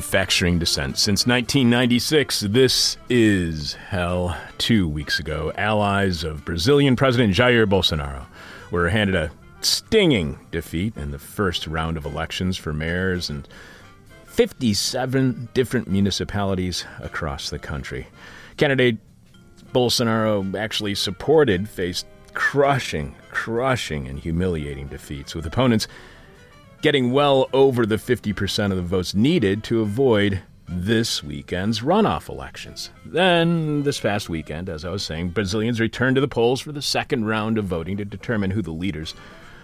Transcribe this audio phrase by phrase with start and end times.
[0.00, 2.40] Manufacturing dissent since 1996.
[2.48, 4.34] This is hell.
[4.56, 8.24] Two weeks ago, allies of Brazilian President Jair Bolsonaro
[8.70, 13.46] were handed a stinging defeat in the first round of elections for mayors and
[14.24, 18.06] 57 different municipalities across the country.
[18.56, 18.96] Candidate
[19.74, 25.88] Bolsonaro actually supported faced crushing, crushing, and humiliating defeats, with opponents
[26.82, 32.90] getting well over the 50% of the votes needed to avoid this weekend's runoff elections.
[33.04, 36.80] Then, this past weekend, as I was saying, Brazilians returned to the polls for the
[36.80, 39.14] second round of voting to determine who the leaders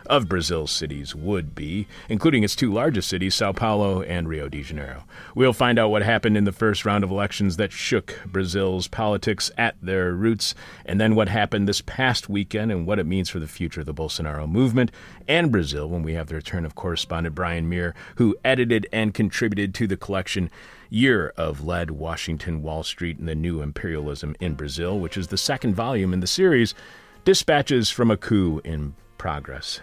[0.06, 4.62] of Brazil's cities would be, including its two largest cities, Sao Paulo and Rio de
[4.62, 5.04] Janeiro.
[5.34, 9.50] We'll find out what happened in the first round of elections that shook Brazil's politics
[9.56, 13.38] at their roots, and then what happened this past weekend and what it means for
[13.38, 14.90] the future of the Bolsonaro movement
[15.28, 19.74] and Brazil when we have the return of correspondent Brian Mier, who edited and contributed
[19.74, 20.50] to the collection
[20.88, 25.36] Year of Lead, Washington, Wall Street, and the New Imperialism in Brazil, which is the
[25.36, 26.74] second volume in the series,
[27.24, 29.80] Dispatches from a Coup in Progress.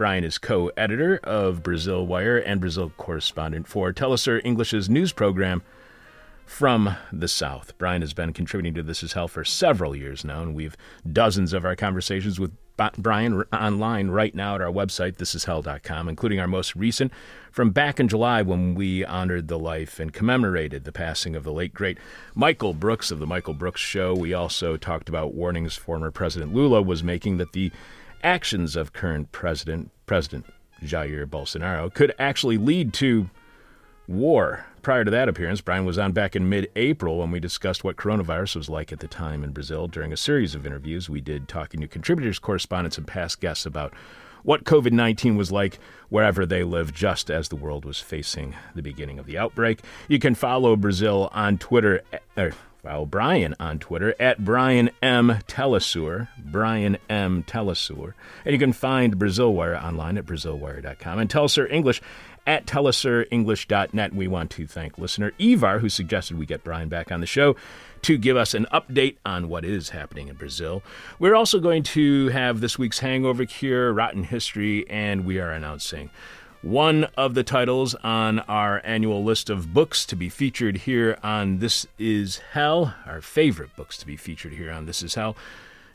[0.00, 5.60] Brian is co editor of Brazil Wire and Brazil correspondent for Telesur English's news program
[6.46, 7.76] from the South.
[7.76, 10.74] Brian has been contributing to This Is Hell for several years now, and we've
[11.12, 12.50] dozens of our conversations with
[12.96, 17.12] Brian online right now at our website, thisishell.com, including our most recent
[17.52, 21.52] from back in July when we honored the life and commemorated the passing of the
[21.52, 21.98] late, great
[22.34, 24.14] Michael Brooks of The Michael Brooks Show.
[24.14, 27.70] We also talked about warnings former President Lula was making that the
[28.22, 30.46] actions of current President, President
[30.82, 33.30] Jair Bolsonaro, could actually lead to
[34.08, 34.66] war.
[34.82, 37.96] Prior to that appearance, Brian was on back in mid April when we discussed what
[37.96, 41.48] coronavirus was like at the time in Brazil during a series of interviews we did
[41.48, 43.92] talking to contributors, correspondents, and past guests about
[44.42, 48.82] what COVID 19 was like wherever they lived, just as the world was facing the
[48.82, 49.80] beginning of the outbreak.
[50.08, 52.02] You can follow Brazil on Twitter.
[52.38, 52.52] Er,
[52.82, 55.38] follow Brian on Twitter at Brian M.
[55.46, 57.44] Telesur, Brian M.
[57.44, 58.14] Telesur.
[58.44, 62.00] And you can find Brazil Wire online at BrazilWire.com and Telesur English
[62.46, 64.14] at telesurenglish.net.
[64.14, 67.54] We want to thank listener Ivar, who suggested we get Brian back on the show
[68.02, 70.82] to give us an update on what is happening in Brazil.
[71.18, 76.10] We're also going to have this week's Hangover Cure, Rotten History, and we are announcing
[76.62, 81.58] one of the titles on our annual list of books to be featured here on
[81.58, 85.36] This Is Hell, our favorite books to be featured here on This Is Hell.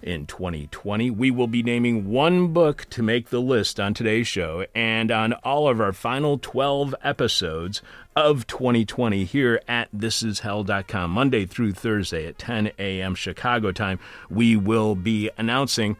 [0.01, 4.65] In 2020, we will be naming one book to make the list on today's show
[4.75, 7.81] and on all of our final 12 episodes
[8.15, 11.11] of 2020 here at thisishell.com.
[11.11, 13.15] Monday through Thursday at 10 a.m.
[13.15, 13.99] Chicago time,
[14.29, 15.95] we will be announcing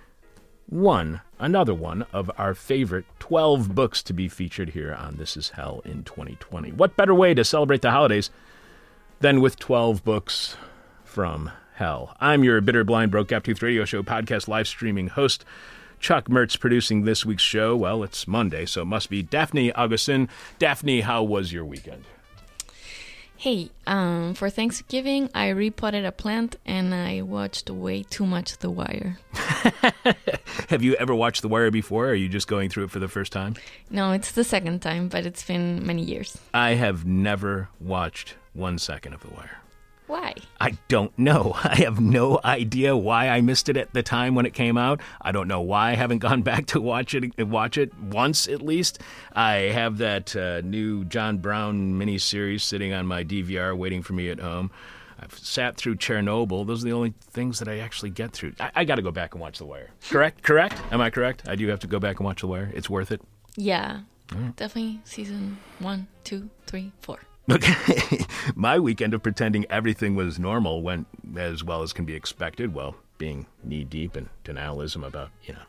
[0.68, 5.50] one, another one of our favorite 12 books to be featured here on This Is
[5.50, 6.72] Hell in 2020.
[6.72, 8.30] What better way to celebrate the holidays
[9.20, 10.58] than with 12 books
[11.04, 12.16] from hell?
[12.20, 15.46] I'm your bitter, blind, broke, gap tooth radio show podcast live streaming host.
[16.00, 17.76] Chuck Mertz producing this week's show.
[17.76, 20.30] Well, it's Monday, so it must be Daphne Augustin.
[20.60, 22.04] Daphne, how was your weekend?
[23.38, 28.70] Hey, um, for Thanksgiving, I repotted a plant and I watched way too much The
[28.70, 29.20] Wire.
[30.70, 32.08] Have you ever watched The Wire before?
[32.08, 33.56] Or are you just going through it for the first time?
[33.90, 36.38] No, it's the second time, but it's been many years.
[36.54, 39.62] I have never watched one second of The Wire.
[40.08, 40.36] Why?
[40.62, 41.54] I don't know.
[41.64, 45.02] I have no idea why I missed it at the time when it came out.
[45.22, 48.62] I don't know why I haven't gone back to watch it watch it once at
[48.62, 49.02] least.
[49.34, 54.30] I have that uh, new John Brown miniseries sitting on my DVR waiting for me
[54.30, 54.72] at home.
[55.26, 56.68] I've sat through Chernobyl.
[56.68, 58.54] Those are the only things that I actually get through.
[58.60, 59.90] I, I got to go back and watch The Wire.
[60.10, 60.44] Correct?
[60.44, 60.80] Correct?
[60.92, 61.48] Am I correct?
[61.48, 62.72] I do have to go back and watch The Wire.
[62.74, 63.22] It's worth it.
[63.56, 64.02] Yeah,
[64.56, 67.20] definitely season one, two, three, four.
[67.50, 68.26] Okay.
[68.56, 71.08] My weekend of pretending everything was normal went
[71.38, 75.62] as well as can be expected, well, being knee deep in denialism about, you know,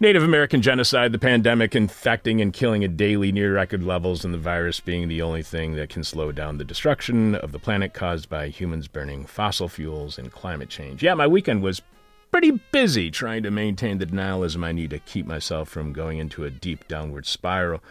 [0.00, 4.38] Native American genocide, the pandemic infecting and killing at daily near record levels, and the
[4.38, 8.28] virus being the only thing that can slow down the destruction of the planet caused
[8.28, 11.02] by humans burning fossil fuels and climate change.
[11.02, 11.82] Yeah, my weekend was
[12.30, 16.44] pretty busy trying to maintain the denialism I need to keep myself from going into
[16.44, 17.82] a deep downward spiral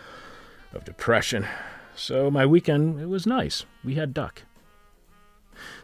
[0.73, 1.45] of depression.
[1.93, 3.65] So my weekend, it was nice.
[3.83, 4.43] We had duck.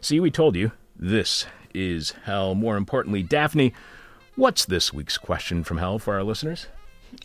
[0.00, 1.44] See, we told you, this
[1.74, 2.54] is hell.
[2.54, 3.74] More importantly, Daphne
[4.36, 6.66] What's this week's question from hell for our listeners?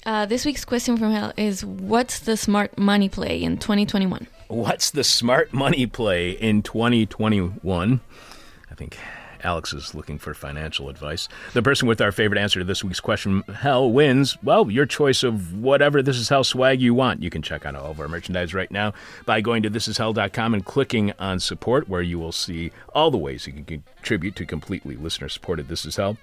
[0.05, 4.27] Uh, this week's question from hell is What's the smart money play in 2021?
[4.47, 7.99] What's the smart money play in 2021?
[8.69, 8.95] I think
[9.43, 11.27] Alex is looking for financial advice.
[11.53, 14.37] The person with our favorite answer to this week's question, hell, wins.
[14.43, 17.23] Well, your choice of whatever This Is Hell swag you want.
[17.23, 18.93] You can check out all of our merchandise right now
[19.25, 23.47] by going to thisishell.com and clicking on support, where you will see all the ways
[23.47, 26.17] you can contribute to completely listener supported This Is Hell.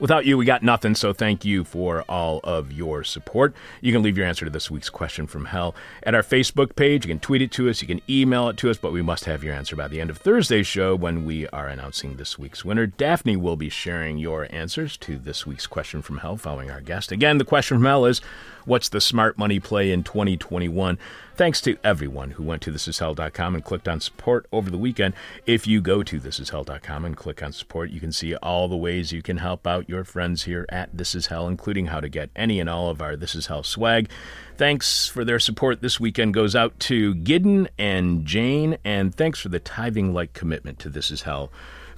[0.00, 3.54] Without you, we got nothing, so thank you for all of your support.
[3.82, 7.04] You can leave your answer to this week's question from hell at our Facebook page.
[7.04, 9.26] You can tweet it to us, you can email it to us, but we must
[9.26, 12.64] have your answer by the end of Thursday's show when we are announcing this week's
[12.64, 12.86] winner.
[12.86, 17.12] Daphne will be sharing your answers to this week's question from hell following our guest.
[17.12, 18.22] Again, the question from hell is
[18.64, 20.98] What's the smart money play in 2021?
[21.34, 25.14] Thanks to everyone who went to thisishell.com and clicked on support over the weekend.
[25.46, 29.12] If you go to thisishell.com and click on support, you can see all the ways
[29.12, 32.30] you can help out your friends here at This Is Hell, including how to get
[32.36, 34.08] any and all of our This Is Hell swag.
[34.56, 39.48] Thanks for their support this weekend goes out to Gideon and Jane, and thanks for
[39.48, 41.50] the tithing like commitment to This Is Hell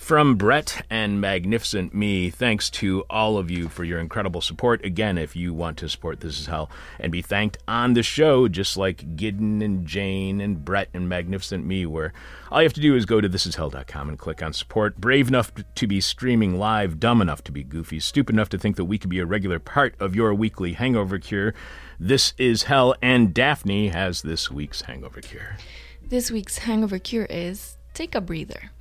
[0.02, 4.84] from Brett and Magnificent Me, thanks to all of you for your incredible support.
[4.84, 6.68] Again, if you want to support This Is Hell
[6.98, 11.64] and be thanked on the show, just like Gideon and Jane and Brett and Magnificent
[11.64, 12.12] Me, where
[12.50, 15.00] all you have to do is go to thisishell.com and click on support.
[15.00, 18.74] Brave enough to be streaming live, dumb enough to be goofy, stupid enough to think
[18.74, 21.54] that we could be a regular part of your weekly hangover cure.
[22.00, 25.56] This is Hell, and Daphne has this week's hangover cure.
[26.04, 28.72] This week's hangover cure is take a breather.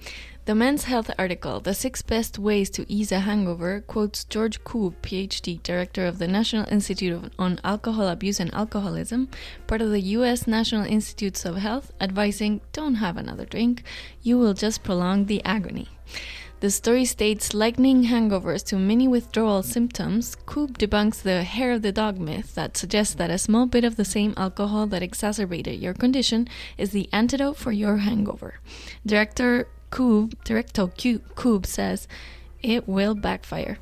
[0.45, 4.95] The Men's Health article, The Six Best Ways to Ease a Hangover, quotes George Koob,
[5.03, 9.29] PhD, director of the National Institute on Alcohol Abuse and Alcoholism,
[9.67, 10.47] part of the U.S.
[10.47, 13.83] National Institutes of Health, advising don't have another drink,
[14.23, 15.89] you will just prolong the agony.
[16.59, 20.37] The story states likening hangovers to mini withdrawal symptoms.
[20.47, 23.95] Koob debunks the hair of the dog myth that suggests that a small bit of
[23.95, 26.47] the same alcohol that exacerbated your condition
[26.79, 28.59] is the antidote for your hangover.
[29.05, 32.07] Director Koob, Director Koob says
[32.63, 33.77] it will backfire.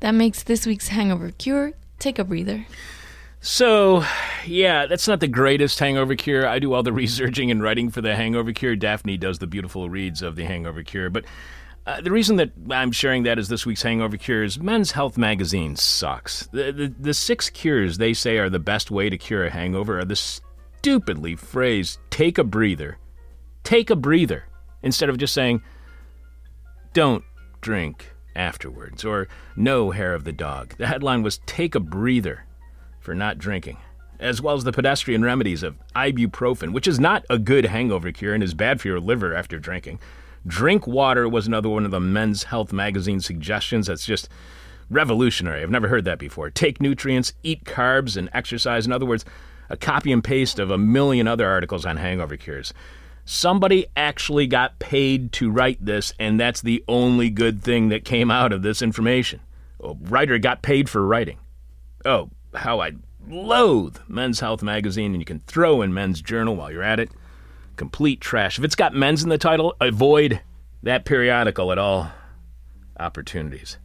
[0.00, 2.66] That makes this week's hangover cure take a breather.
[3.42, 4.04] So,
[4.46, 6.46] yeah, that's not the greatest hangover cure.
[6.46, 8.76] I do all the researching and writing for the hangover cure.
[8.76, 11.10] Daphne does the beautiful reads of the hangover cure.
[11.10, 11.24] But
[11.86, 15.16] uh, the reason that I'm sharing that as this week's hangover cure is Men's Health
[15.16, 16.46] magazine sucks.
[16.52, 19.98] The, the, the six cures they say are the best way to cure a hangover
[19.98, 22.98] are the stupidly phrased take a breather.
[23.64, 24.44] Take a breather
[24.82, 25.62] instead of just saying,
[26.92, 27.24] don't
[27.60, 30.74] drink afterwards, or no hair of the dog.
[30.78, 32.44] The headline was Take a Breather
[32.98, 33.78] for not drinking,
[34.18, 38.34] as well as the pedestrian remedies of ibuprofen, which is not a good hangover cure
[38.34, 39.98] and is bad for your liver after drinking.
[40.46, 44.28] Drink water was another one of the Men's Health magazine suggestions that's just
[44.88, 45.62] revolutionary.
[45.62, 46.50] I've never heard that before.
[46.50, 48.86] Take nutrients, eat carbs, and exercise.
[48.86, 49.24] In other words,
[49.68, 52.72] a copy and paste of a million other articles on hangover cures.
[53.32, 58.28] Somebody actually got paid to write this, and that's the only good thing that came
[58.28, 59.38] out of this information.
[59.84, 61.38] A writer got paid for writing.
[62.04, 62.94] Oh, how I
[63.28, 67.12] loathe Men's Health magazine, and you can throw in Men's Journal while you're at it.
[67.76, 68.58] Complete trash.
[68.58, 70.40] If it's got men's in the title, avoid
[70.82, 72.10] that periodical at all
[72.98, 73.78] opportunities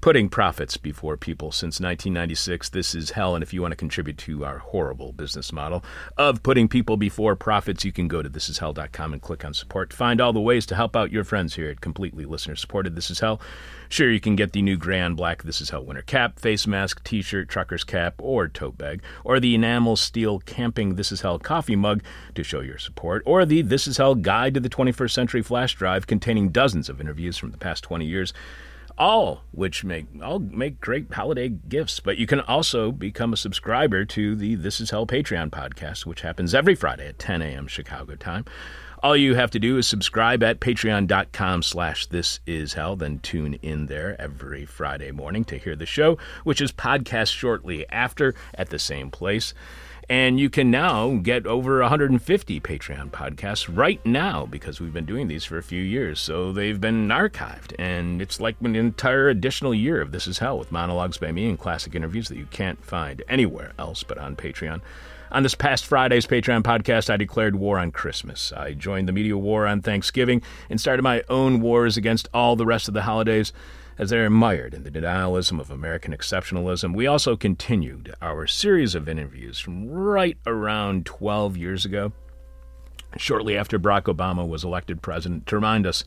[0.00, 2.70] putting profits before people since 1996.
[2.70, 3.34] This is hell.
[3.34, 5.84] And if you want to contribute to our horrible business model
[6.16, 9.92] of putting people before profits, you can go to thisishell.com and click on support.
[9.92, 13.10] Find all the ways to help out your friends here at Completely Listener Supported This
[13.10, 13.40] Is Hell.
[13.88, 17.04] Sure, you can get the new Grand Black This Is Hell winter cap, face mask,
[17.04, 21.38] t shirt, trucker's cap, or tote bag, or the enamel steel camping This Is Hell
[21.38, 22.02] coffee mug
[22.34, 25.74] to show your support, or the This Is Hell Guide to the 21st Century flash
[25.74, 28.32] drive containing dozens of interviews from the past 20 years
[28.98, 32.00] all which make all make great holiday gifts.
[32.00, 36.22] But you can also become a subscriber to the This Is Hell Patreon podcast, which
[36.22, 37.66] happens every Friday at 10 a.m.
[37.66, 38.44] Chicago time.
[39.02, 43.54] All you have to do is subscribe at patreon.com slash this is hell, then tune
[43.54, 48.70] in there every Friday morning to hear the show, which is podcast shortly after at
[48.70, 49.52] the same place.
[50.08, 55.26] And you can now get over 150 Patreon podcasts right now because we've been doing
[55.26, 56.20] these for a few years.
[56.20, 57.74] So they've been archived.
[57.76, 61.48] And it's like an entire additional year of This Is Hell with monologues by me
[61.48, 64.80] and classic interviews that you can't find anywhere else but on Patreon.
[65.32, 68.52] On this past Friday's Patreon podcast, I declared war on Christmas.
[68.52, 72.64] I joined the media war on Thanksgiving and started my own wars against all the
[72.64, 73.52] rest of the holidays
[73.98, 76.94] as they're mired in the denialism of American exceptionalism.
[76.94, 82.12] We also continued our series of interviews from right around 12 years ago,
[83.16, 86.04] shortly after Barack Obama was elected president, to remind us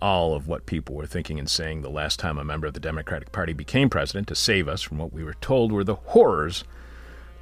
[0.00, 2.80] all of what people were thinking and saying the last time a member of the
[2.80, 6.64] Democratic Party became president to save us from what we were told were the horrors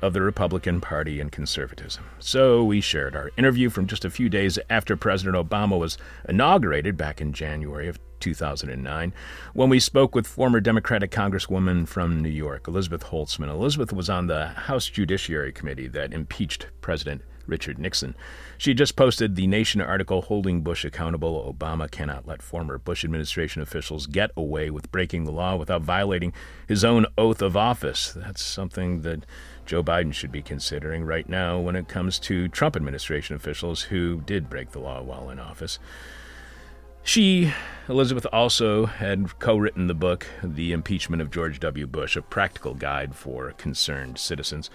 [0.03, 2.05] of the Republican Party and conservatism.
[2.19, 6.97] So we shared our interview from just a few days after President Obama was inaugurated
[6.97, 9.13] back in January of 2009
[9.53, 13.49] when we spoke with former Democratic Congresswoman from New York, Elizabeth Holtzman.
[13.49, 18.15] Elizabeth was on the House Judiciary Committee that impeached President Richard Nixon.
[18.59, 21.53] She just posted the Nation article holding Bush accountable.
[21.53, 26.33] Obama cannot let former Bush administration officials get away with breaking the law without violating
[26.67, 28.13] his own oath of office.
[28.15, 29.25] That's something that
[29.67, 34.21] Joe Biden should be considering right now when it comes to Trump administration officials who
[34.21, 35.79] did break the law while in office.
[37.03, 37.55] She,
[37.89, 41.87] Elizabeth, also had co written the book, The Impeachment of George W.
[41.87, 44.69] Bush, a practical guide for concerned citizens.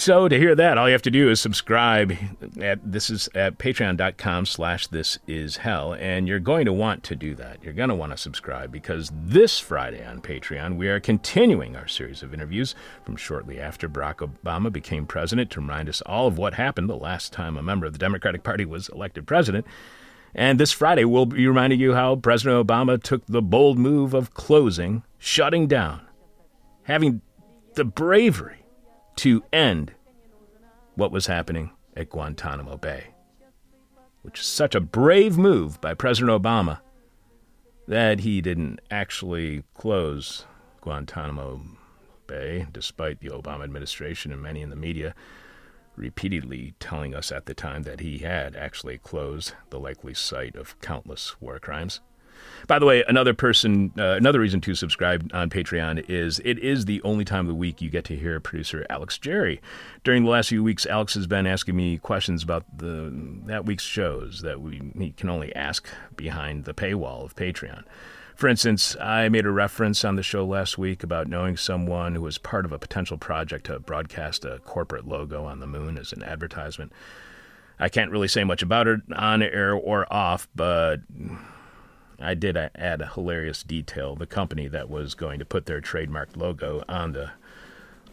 [0.00, 2.16] So to hear that, all you have to do is subscribe
[2.60, 5.92] at this is at patreon.com slash this is hell.
[5.92, 7.64] And you're going to want to do that.
[7.64, 11.88] You're going to want to subscribe because this Friday on Patreon, we are continuing our
[11.88, 16.38] series of interviews from shortly after Barack Obama became president to remind us all of
[16.38, 19.66] what happened the last time a member of the Democratic Party was elected president.
[20.32, 24.32] And this Friday, we'll be reminding you how President Obama took the bold move of
[24.32, 26.02] closing, shutting down,
[26.84, 27.20] having
[27.74, 28.57] the bravery
[29.18, 29.92] to end
[30.94, 33.08] what was happening at Guantanamo Bay,
[34.22, 36.78] which is such a brave move by President Obama
[37.88, 40.44] that he didn't actually close
[40.82, 41.60] Guantanamo
[42.28, 45.14] Bay, despite the Obama administration and many in the media
[45.96, 50.80] repeatedly telling us at the time that he had actually closed the likely site of
[50.80, 52.00] countless war crimes.
[52.66, 56.84] By the way, another person, uh, another reason to subscribe on Patreon is it is
[56.84, 59.60] the only time of the week you get to hear producer Alex Jerry.
[60.04, 63.12] During the last few weeks, Alex has been asking me questions about the
[63.46, 67.84] that week's shows that we he can only ask behind the paywall of Patreon.
[68.38, 72.22] For instance, I made a reference on the show last week about knowing someone who
[72.22, 76.12] was part of a potential project to broadcast a corporate logo on the moon as
[76.12, 76.92] an advertisement.
[77.80, 81.00] I can't really say much about it on air or off, but
[82.20, 84.16] I did add a hilarious detail.
[84.16, 87.30] The company that was going to put their trademark logo on the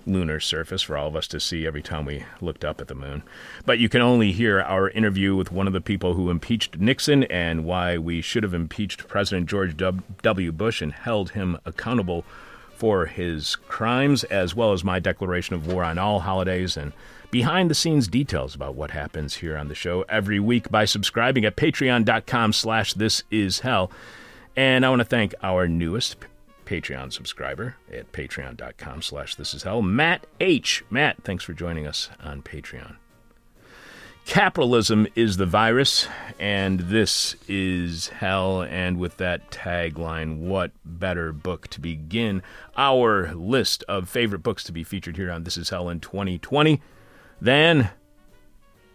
[0.07, 2.93] lunar surface for all of us to see every time we looked up at the
[2.93, 3.23] moon.
[3.65, 7.23] But you can only hear our interview with one of the people who impeached Nixon
[7.23, 10.51] and why we should have impeached President George W.
[10.51, 12.23] Bush and held him accountable
[12.75, 16.93] for his crimes, as well as my declaration of war on all holidays and
[17.31, 21.45] behind the scenes details about what happens here on the show every week by subscribing
[21.45, 23.91] at patreon.com slash this is hell.
[24.55, 26.17] And I want to thank our newest
[26.65, 30.83] Patreon subscriber at patreon.com slash this is hell, Matt H.
[30.89, 32.97] Matt, thanks for joining us on Patreon.
[34.25, 36.07] Capitalism is the virus,
[36.39, 38.63] and this is hell.
[38.63, 42.41] And with that tagline, what better book to begin
[42.75, 46.81] our list of favorite books to be featured here on This Is Hell in 2020
[47.41, 47.89] then,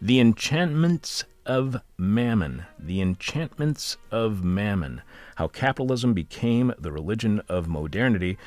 [0.01, 2.65] The Enchantments of Mammon.
[2.79, 5.03] The Enchantments of Mammon
[5.37, 8.39] How Capitalism Became the Religion of Modernity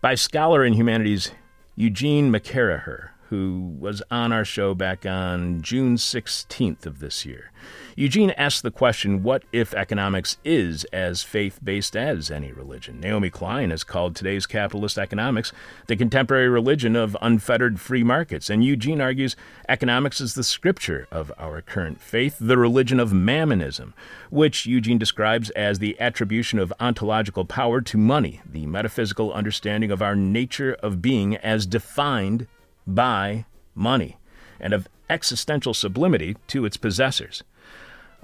[0.00, 1.32] by scholar in humanities
[1.76, 7.50] Eugene McCarraher, who was on our show back on June 16th of this year.
[7.96, 12.98] Eugene asks the question what if economics is as faith based as any religion?
[12.98, 15.52] Naomi Klein has called today's capitalist economics
[15.86, 18.50] the contemporary religion of unfettered free markets.
[18.50, 19.36] And Eugene argues
[19.68, 23.92] economics is the scripture of our current faith, the religion of mammonism,
[24.28, 30.02] which Eugene describes as the attribution of ontological power to money, the metaphysical understanding of
[30.02, 32.48] our nature of being as defined
[32.88, 33.44] by
[33.76, 34.16] money,
[34.58, 37.44] and of existential sublimity to its possessors.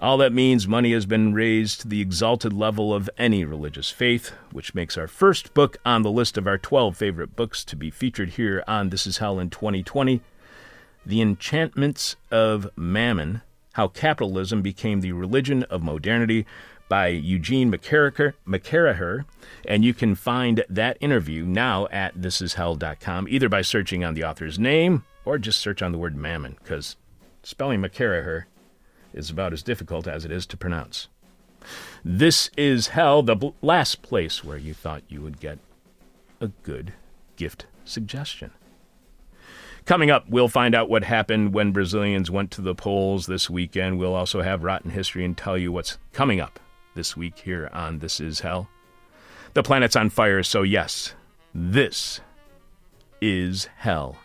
[0.00, 4.32] All that means money has been raised to the exalted level of any religious faith,
[4.50, 7.90] which makes our first book on the list of our 12 favorite books to be
[7.90, 10.22] featured here on This Is Hell in 2020
[11.04, 13.42] The Enchantments of Mammon
[13.74, 16.46] How Capitalism Became the Religion of Modernity
[16.88, 19.24] by Eugene McCarraher,
[19.68, 24.58] and you can find that interview now at thisishell.com, either by searching on the author's
[24.58, 26.96] name or just search on the word mammon, because
[27.42, 28.44] spelling McCarraher
[29.12, 31.08] is about as difficult as it is to pronounce.
[32.04, 35.58] This is hell, the last place where you thought you would get
[36.40, 36.94] a good
[37.36, 38.50] gift suggestion.
[39.84, 43.98] Coming up, we'll find out what happened when Brazilians went to the polls this weekend.
[43.98, 46.60] We'll also have Rotten History and tell you what's coming up
[46.94, 48.68] this week here on This Is Hell.
[49.54, 51.14] The planet's on fire, so yes,
[51.54, 52.20] this
[53.20, 54.18] is hell.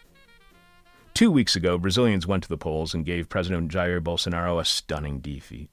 [1.16, 5.22] Two weeks ago, Brazilians went to the polls and gave President Jair Bolsonaro a stunning
[5.22, 5.70] defeat.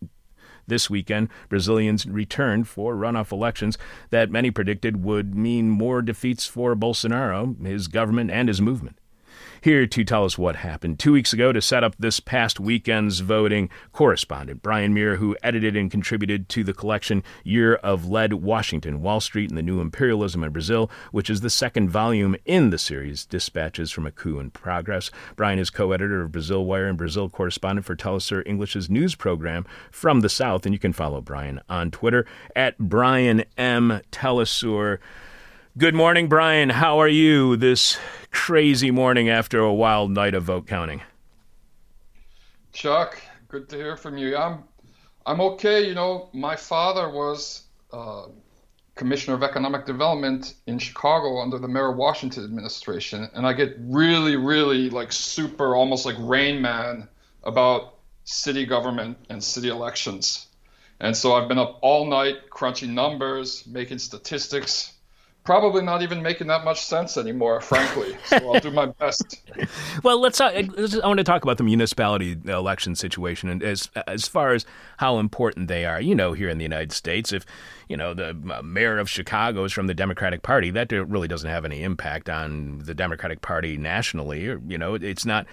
[0.69, 3.77] This weekend, Brazilians returned for runoff elections
[4.11, 9.01] that many predicted would mean more defeats for Bolsonaro, his government, and his movement.
[9.63, 13.21] Here to tell us what happened two weeks ago to set up this past weekend's
[13.21, 19.03] voting, correspondent Brian Mier, who edited and contributed to the collection Year of Lead Washington,
[19.03, 22.77] Wall Street, and the New Imperialism in Brazil, which is the second volume in the
[22.77, 25.13] series, Dispatches from a Coup in Progress.
[25.37, 29.65] Brian is co editor of Brazil Wire and Brazil correspondent for Telesur English's news program
[29.93, 32.27] from the South, and you can follow Brian on Twitter
[32.57, 34.01] at Brian M.
[34.11, 34.99] Telesur.
[35.79, 36.69] Good morning, Brian.
[36.69, 37.97] How are you this
[38.31, 41.01] crazy morning after a wild night of vote counting?
[42.75, 44.37] Chuck, good to hear from you.
[44.37, 44.65] I'm
[45.25, 45.89] I'm okay.
[45.89, 48.27] You know, my father was uh,
[48.97, 54.37] commissioner of economic development in Chicago under the Mayor Washington administration, and I get really,
[54.37, 57.09] really like super, almost like Rain Man
[57.45, 60.49] about city government and city elections.
[61.01, 64.92] And so I've been up all night crunching numbers, making statistics,
[65.45, 68.17] probably not even making that much sense anymore, frankly.
[68.27, 69.41] So I'll do my best.
[70.03, 70.41] well, let's.
[70.41, 70.69] I
[71.05, 74.65] want to talk about the municipality election situation, and as as far as
[74.99, 76.01] how important they are.
[76.01, 77.45] You know, here in the United States, if
[77.89, 81.51] you know the uh, mayor of Chicago is from the Democratic Party, that really doesn't
[81.51, 84.49] have any impact on the Democratic Party nationally.
[84.49, 85.47] Or you know, it's not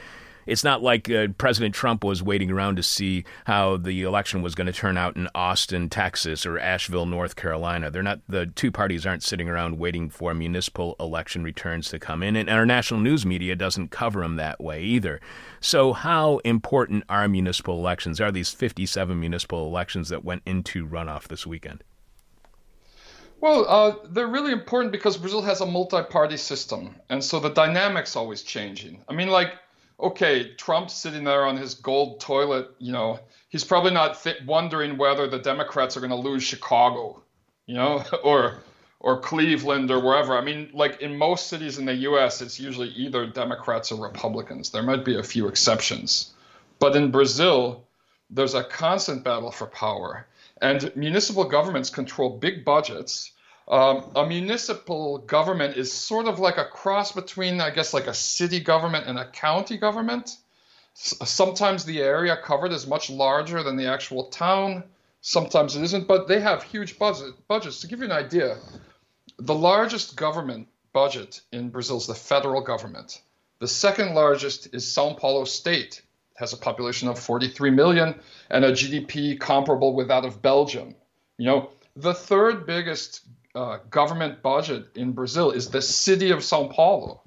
[0.46, 4.55] it's not like uh, President Trump was waiting around to see how the election was
[4.55, 7.92] going to turn out in Austin, Texas, or Asheville, North Carolina.
[7.92, 12.24] They're not the two parties aren't sitting around waiting for municipal election returns to come
[12.24, 15.20] in, and our national news media doesn't cover them that way either.
[15.59, 18.22] So, how important are municipal elections?
[18.22, 21.83] Are these 57 municipal elections that went into runoff this weekend?
[23.42, 28.16] Well, uh, they're really important because Brazil has a multi-party system, and so the dynamics
[28.16, 29.03] always changing.
[29.07, 29.53] I mean, like
[30.00, 34.98] okay, Trump's sitting there on his gold toilet, you know, he's probably not th- wondering
[34.98, 37.22] whether the Democrats are going to lose Chicago,
[37.66, 38.59] you know, or
[39.01, 40.38] or Cleveland or wherever.
[40.38, 44.72] I mean, like in most cities in the U.S., it's usually either Democrats or Republicans.
[44.72, 46.33] There might be a few exceptions,
[46.79, 47.85] but in Brazil,
[48.29, 50.27] there's a constant battle for power,
[50.62, 53.31] and municipal governments control big budgets
[53.70, 58.14] um, a municipal government is sort of like a cross between, I guess, like a
[58.14, 60.38] city government and a county government.
[60.96, 64.84] S- sometimes the area covered is much larger than the actual town.
[65.22, 67.82] Sometimes it isn't, but they have huge budget, budgets.
[67.82, 68.58] To give you an idea,
[69.38, 73.22] the largest government budget in Brazil is the federal government.
[73.60, 76.01] The second largest is Sao Paulo State,
[76.32, 80.96] it has a population of 43 million and a GDP comparable with that of Belgium.
[81.38, 83.22] You know, the third biggest
[83.55, 87.22] uh, government budget in Brazil is the city of Sao Paulo.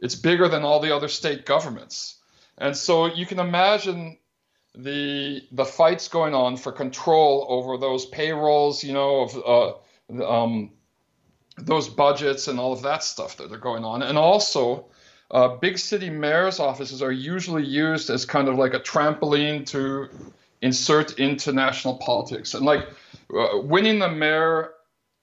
[0.00, 2.18] It's bigger than all the other state governments.
[2.58, 4.18] And so you can imagine
[4.76, 9.82] the the fights going on for control over those payrolls, you know, of
[10.18, 10.72] uh, um,
[11.56, 14.02] those budgets and all of that stuff that are going on.
[14.02, 14.86] And also,
[15.30, 20.08] uh, big city mayors' offices are usually used as kind of like a trampoline to
[20.60, 22.54] insert into national politics.
[22.54, 22.88] And like
[23.36, 24.73] uh, winning the mayor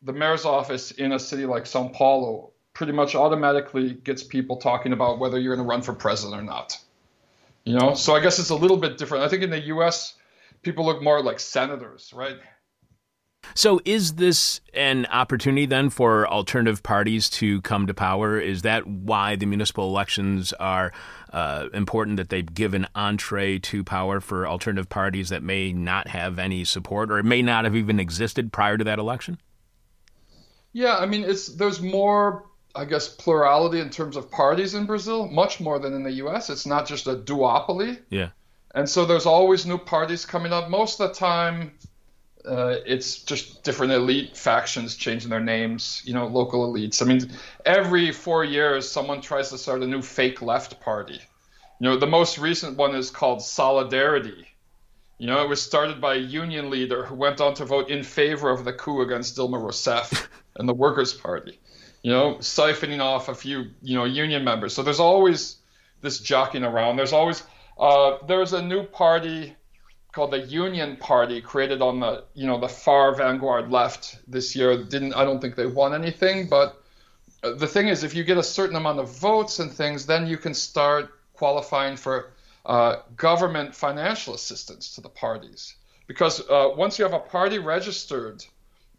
[0.01, 4.93] the mayor's office in a city like Sao Paulo pretty much automatically gets people talking
[4.93, 6.77] about whether you're going to run for president or not.
[7.65, 9.23] You know, so I guess it's a little bit different.
[9.23, 10.15] I think in the U.S.,
[10.63, 12.37] people look more like senators, right?
[13.53, 18.39] So, is this an opportunity then for alternative parties to come to power?
[18.39, 20.91] Is that why the municipal elections are
[21.33, 22.17] uh, important?
[22.17, 26.63] That they give an entree to power for alternative parties that may not have any
[26.63, 29.39] support or may not have even existed prior to that election?
[30.73, 35.27] Yeah, I mean, it's there's more, I guess, plurality in terms of parties in Brazil,
[35.27, 36.49] much more than in the U.S.
[36.49, 37.99] It's not just a duopoly.
[38.09, 38.29] Yeah.
[38.73, 40.69] And so there's always new parties coming up.
[40.69, 41.73] Most of the time,
[42.45, 46.01] uh, it's just different elite factions changing their names.
[46.05, 47.01] You know, local elites.
[47.01, 47.31] I mean,
[47.65, 51.19] every four years, someone tries to start a new fake left party.
[51.79, 54.47] You know, the most recent one is called Solidarity
[55.21, 58.01] You know, it was started by a union leader who went on to vote in
[58.01, 61.59] favor of the coup against Dilma Rousseff and the Workers' Party.
[62.01, 64.73] You know, siphoning off a few, you know, union members.
[64.73, 65.57] So there's always
[66.01, 66.95] this jockeying around.
[66.95, 67.43] There's always
[67.79, 69.55] uh, there's a new party
[70.11, 74.83] called the Union Party created on the you know the far vanguard left this year.
[74.83, 76.81] Didn't I don't think they won anything, but
[77.43, 80.25] uh, the thing is, if you get a certain amount of votes and things, then
[80.25, 82.31] you can start qualifying for
[82.65, 85.75] uh, government financial assistance to the parties.
[86.07, 88.43] Because uh, once you have a party registered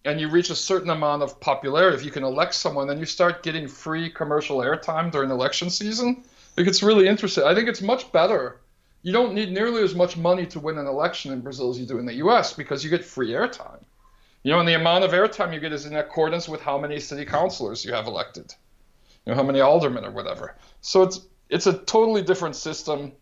[0.04, 3.04] and you reach a certain amount of popularity, if you can elect someone, then you
[3.04, 6.24] start getting free commercial airtime during election season.
[6.24, 7.44] I think it's really interesting.
[7.44, 8.60] I think it's much better.
[9.02, 11.86] You don't need nearly as much money to win an election in Brazil as you
[11.86, 13.82] do in the US because you get free airtime.
[14.42, 16.98] You know, and the amount of airtime you get is in accordance with how many
[16.98, 18.52] city councilors you have elected,
[19.24, 20.56] you know, how many aldermen or whatever.
[20.80, 23.12] So it's it's a totally different system,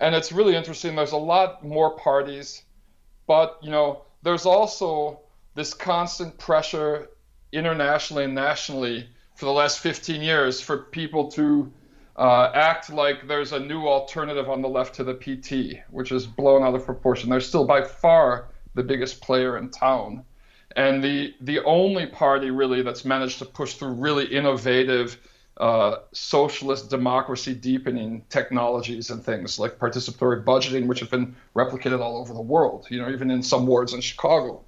[0.00, 0.94] and it's really interesting.
[0.94, 2.62] There's a lot more parties,
[3.26, 5.20] but you know, there's also
[5.54, 7.08] this constant pressure
[7.52, 11.72] internationally and nationally for the last 15 years for people to
[12.16, 16.26] uh, act like there's a new alternative on the left to the PT, which is
[16.26, 17.30] blown out of proportion.
[17.30, 20.24] They're still by far the biggest player in town
[20.76, 25.18] and the the only party really that's managed to push through really innovative
[25.58, 32.18] uh, socialist democracy deepening technologies and things like participatory budgeting, which have been replicated all
[32.18, 32.86] over the world.
[32.90, 34.65] You know, even in some wards in Chicago.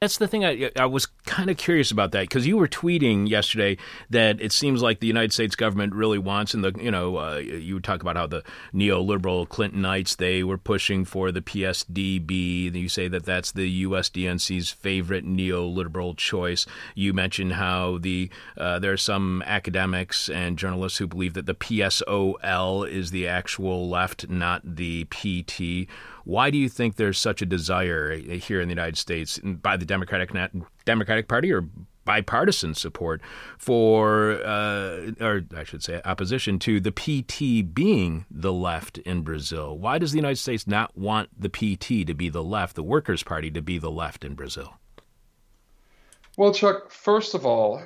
[0.00, 0.46] That's the thing.
[0.46, 3.76] I, I was kind of curious about that because you were tweeting yesterday
[4.08, 7.36] that it seems like the United States government really wants, and the you know uh,
[7.36, 12.74] you talk about how the neoliberal Clintonites they were pushing for the PSDB.
[12.74, 16.64] You say that that's the USDNC's favorite neoliberal choice.
[16.94, 21.54] You mentioned how the uh, there are some academics and journalists who believe that the
[21.54, 25.90] PSOL is the actual left, not the PT.
[26.24, 29.84] Why do you think there's such a desire here in the United States by the
[29.84, 30.30] Democratic
[30.84, 31.68] Democratic Party or
[32.04, 33.20] bipartisan support
[33.58, 39.78] for, uh, or I should say, opposition to the PT being the left in Brazil?
[39.78, 43.22] Why does the United States not want the PT to be the left, the Workers'
[43.22, 44.74] Party to be the left in Brazil?
[46.36, 47.82] Well, Chuck, first of all,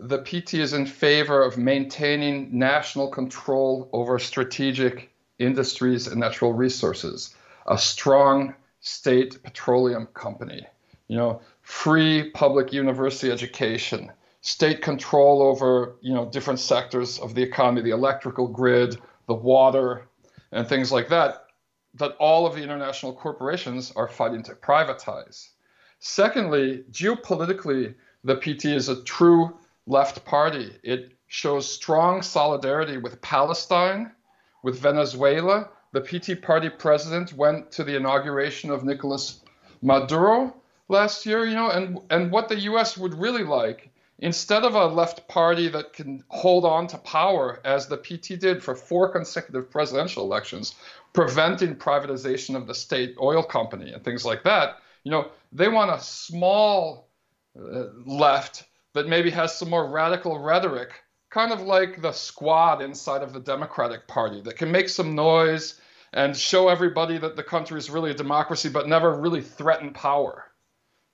[0.00, 7.34] the PT is in favor of maintaining national control over strategic industries and natural resources
[7.72, 10.66] a strong state petroleum company,
[11.08, 17.42] you know, free public university education, state control over, you know, different sectors of the
[17.42, 20.06] economy, the electrical grid, the water,
[20.50, 21.46] and things like that,
[21.94, 25.48] that all of the international corporations are fighting to privatize.
[25.98, 29.56] Secondly, geopolitically, the PT is a true
[29.86, 30.72] left party.
[30.82, 34.12] It shows strong solidarity with Palestine,
[34.62, 39.40] with Venezuela, the PT party president went to the inauguration of Nicolas
[39.82, 40.54] Maduro
[40.88, 44.86] last year, you know, and, and what the US would really like, instead of a
[44.86, 49.70] left party that can hold on to power, as the PT did for four consecutive
[49.70, 50.74] presidential elections,
[51.12, 55.90] preventing privatization of the state oil company and things like that, you know, they want
[55.90, 57.08] a small
[57.58, 60.92] uh, left that maybe has some more radical rhetoric
[61.28, 65.80] kind of like the squad inside of the Democratic Party that can make some noise
[66.12, 70.44] and show everybody that the country is really a democracy, but never really threaten power.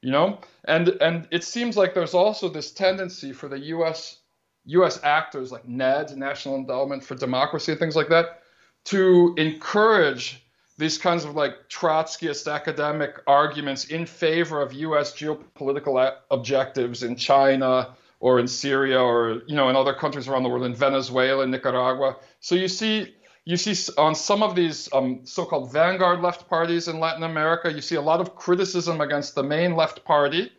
[0.00, 4.18] You know, and and it seems like there's also this tendency for the U.S.
[4.66, 5.00] U.S.
[5.02, 8.42] actors like NED, National Endowment for Democracy, and things like that,
[8.84, 10.44] to encourage
[10.76, 15.12] these kinds of like Trotskyist academic arguments in favor of U.S.
[15.12, 20.48] geopolitical objectives in China or in Syria or you know in other countries around the
[20.48, 22.16] world, in Venezuela, and Nicaragua.
[22.38, 23.16] So you see
[23.48, 27.80] you see on some of these um, so-called vanguard left parties in Latin America, you
[27.80, 30.52] see a lot of criticism against the main left party,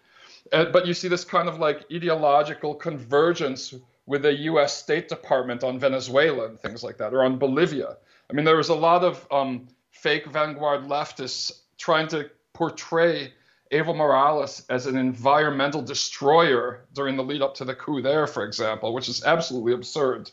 [0.51, 3.75] uh, but you see this kind of like ideological convergence
[4.07, 4.75] with the U.S.
[4.75, 7.97] State Department on Venezuela and things like that, or on Bolivia.
[8.27, 13.31] I mean, there was a lot of um, fake vanguard leftists trying to portray
[13.71, 18.43] Evo Morales as an environmental destroyer during the lead up to the coup there, for
[18.45, 20.31] example, which is absolutely absurd.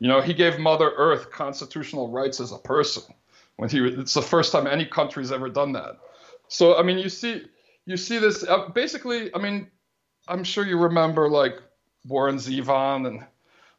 [0.00, 3.02] You know, he gave Mother Earth constitutional rights as a person.
[3.56, 5.98] When he, it's the first time any country's ever done that.
[6.48, 7.42] So I mean, you see,
[7.86, 8.44] you see this.
[8.44, 9.68] Uh, basically, I mean,
[10.28, 11.60] I'm sure you remember like
[12.06, 13.26] Warren Zevon and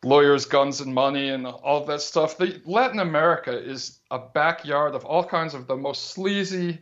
[0.04, 2.38] lawyers, guns, and money, and all that stuff.
[2.38, 6.80] The, Latin America is a backyard of all kinds of the most sleazy,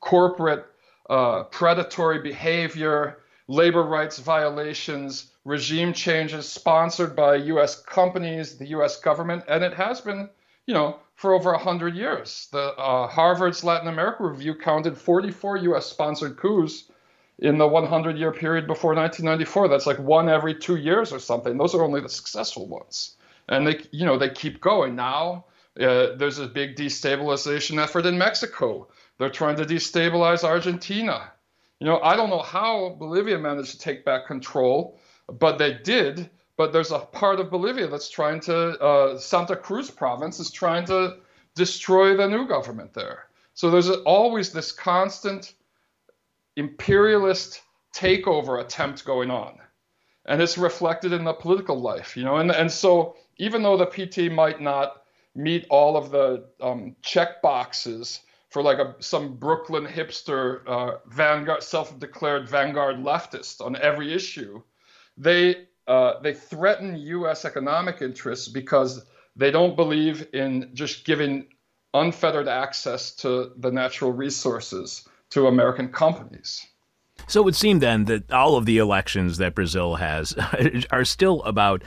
[0.00, 0.66] corporate,
[1.08, 9.44] uh, predatory behavior, labor rights violations, regime changes sponsored by US companies, the US government,
[9.48, 10.28] and it has been
[10.66, 12.48] you know, for over 100 years.
[12.52, 15.86] The uh, Harvard's Latin America review counted 44 U.S.
[15.86, 16.90] sponsored coups
[17.38, 19.68] in the 100 year period before 1994.
[19.68, 21.56] That's like one every two years or something.
[21.56, 23.16] Those are only the successful ones.
[23.48, 24.94] And they, you know, they keep going.
[24.94, 25.46] Now
[25.80, 28.88] uh, there's a big destabilization effort in Mexico.
[29.18, 31.32] They're trying to destabilize Argentina.
[31.82, 36.30] You know, I don't know how Bolivia managed to take back control, but they did.
[36.56, 40.84] But there's a part of Bolivia that's trying to, uh, Santa Cruz province is trying
[40.84, 41.16] to
[41.56, 43.24] destroy the new government there.
[43.54, 45.54] So there's always this constant
[46.54, 49.58] imperialist takeover attempt going on.
[50.26, 52.36] And it's reflected in the political life, you know.
[52.36, 55.02] And, and so even though the PT might not
[55.34, 58.20] meet all of the um, check boxes
[58.52, 64.62] for like a, some Brooklyn hipster uh, vanguard, self-declared vanguard leftist on every issue,
[65.16, 67.44] they uh, they threaten U.S.
[67.44, 71.46] economic interests because they don't believe in just giving
[71.94, 76.64] unfettered access to the natural resources to American companies.
[77.26, 80.34] So it would seem then that all of the elections that Brazil has
[80.90, 81.82] are still about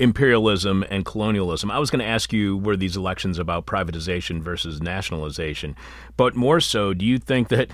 [0.00, 1.70] imperialism and colonialism.
[1.70, 5.76] I was going to ask you were these elections about privatization versus nationalization,
[6.16, 7.70] but more so, do you think that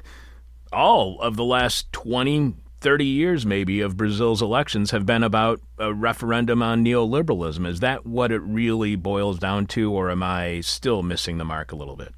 [0.72, 5.94] all of the last 20, 30 years maybe of Brazil's elections have been about a
[5.94, 7.66] referendum on neoliberalism?
[7.66, 11.70] Is that what it really boils down to, or am I still missing the mark
[11.70, 12.12] a little bit?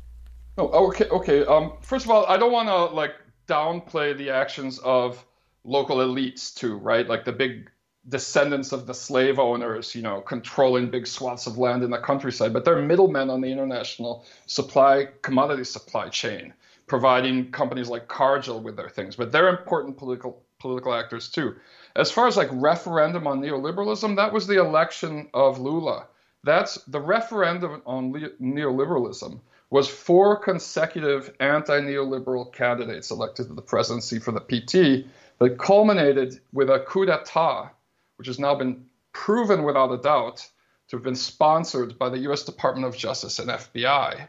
[0.57, 1.45] Oh, okay, okay.
[1.45, 3.15] Um, first of all, I don't want to like
[3.47, 5.25] downplay the actions of
[5.65, 7.07] local elites too, right?
[7.07, 7.71] Like the big
[8.09, 12.53] descendants of the slave owners, you know, controlling big swaths of land in the countryside,
[12.53, 16.55] but they're middlemen on the international supply commodity supply chain,
[16.87, 19.17] providing companies like Cargill with their things.
[19.17, 21.55] But they're important political political actors too.
[21.97, 26.07] As far as like referendum on neoliberalism, that was the election of Lula.
[26.45, 34.19] That's the referendum on le- neoliberalism was four consecutive anti-neoliberal candidates elected to the presidency
[34.19, 35.07] for the PT
[35.39, 37.71] that culminated with a coup d'etat,
[38.19, 40.47] which has now been proven without a doubt
[40.89, 44.29] to have been sponsored by the US Department of Justice and FBI,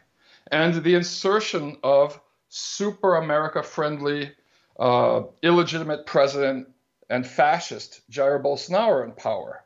[0.52, 4.32] and the insertion of super America friendly,
[4.80, 6.68] uh, illegitimate president
[7.10, 9.64] and fascist Jair Bolsonaro in power.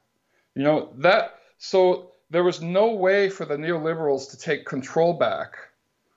[0.56, 5.58] You know, that, so there was no way for the neoliberals to take control back,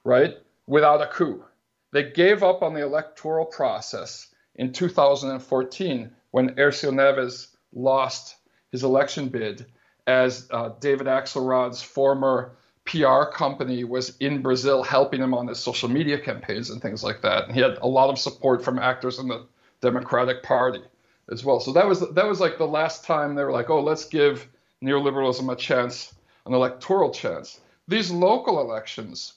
[0.04, 1.44] right, without a coup.
[1.92, 8.36] They gave up on the electoral process in 2014 when Aécio Neves lost
[8.72, 9.66] his election bid
[10.06, 15.88] as uh, David Axelrod's former PR company was in Brazil helping him on his social
[15.88, 17.44] media campaigns and things like that.
[17.44, 19.46] And he had a lot of support from actors in the
[19.80, 20.82] Democratic Party
[21.30, 21.60] as well.
[21.60, 24.48] So that was that was like the last time they were like, oh, let's give
[24.82, 26.14] neoliberalism a chance,
[26.46, 27.60] an electoral chance.
[27.88, 29.34] These local elections,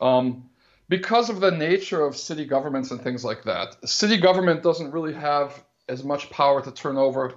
[0.00, 0.48] um,
[0.88, 5.12] because of the nature of city governments and things like that, city government doesn't really
[5.12, 7.34] have as much power to turn over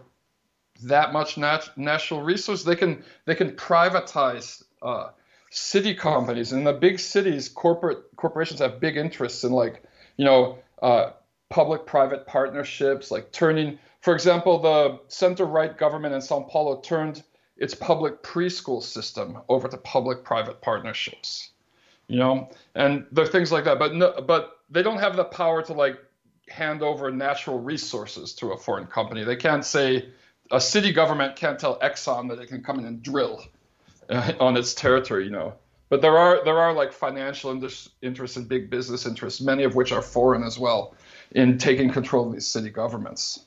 [0.83, 2.63] that much nat- national resource.
[2.63, 5.09] They can they can privatize uh,
[5.51, 6.53] city companies.
[6.53, 9.83] In the big cities, corporate corporations have big interests in like
[10.17, 11.11] you know uh,
[11.49, 17.23] public-private partnerships, like turning for example, the center right government in Sao Paulo turned
[17.55, 21.51] its public preschool system over to public private partnerships.
[22.07, 25.23] You know, and there are things like that, but no, but they don't have the
[25.23, 25.97] power to like
[26.51, 29.23] hand over natural resources to a foreign company.
[29.23, 30.09] They can't say
[30.51, 33.43] a city government can't tell Exxon that it can come in and drill
[34.09, 35.25] uh, on its territory.
[35.25, 35.53] You know,
[35.89, 37.51] but there are there are like financial
[38.01, 40.95] interests and big business interests, many of which are foreign as well,
[41.31, 43.45] in taking control of these city governments.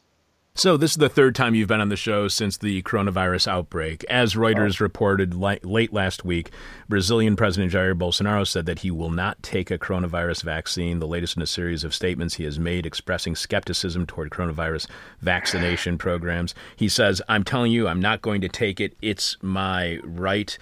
[0.57, 4.05] So, this is the third time you've been on the show since the coronavirus outbreak.
[4.05, 4.85] As Reuters oh.
[4.85, 6.53] reported li- late last week,
[6.88, 11.35] Brazilian President Jair Bolsonaro said that he will not take a coronavirus vaccine, the latest
[11.35, 14.87] in a series of statements he has made expressing skepticism toward coronavirus
[15.23, 16.55] vaccination programs.
[16.77, 18.97] He says, I'm telling you, I'm not going to take it.
[19.03, 20.57] It's my right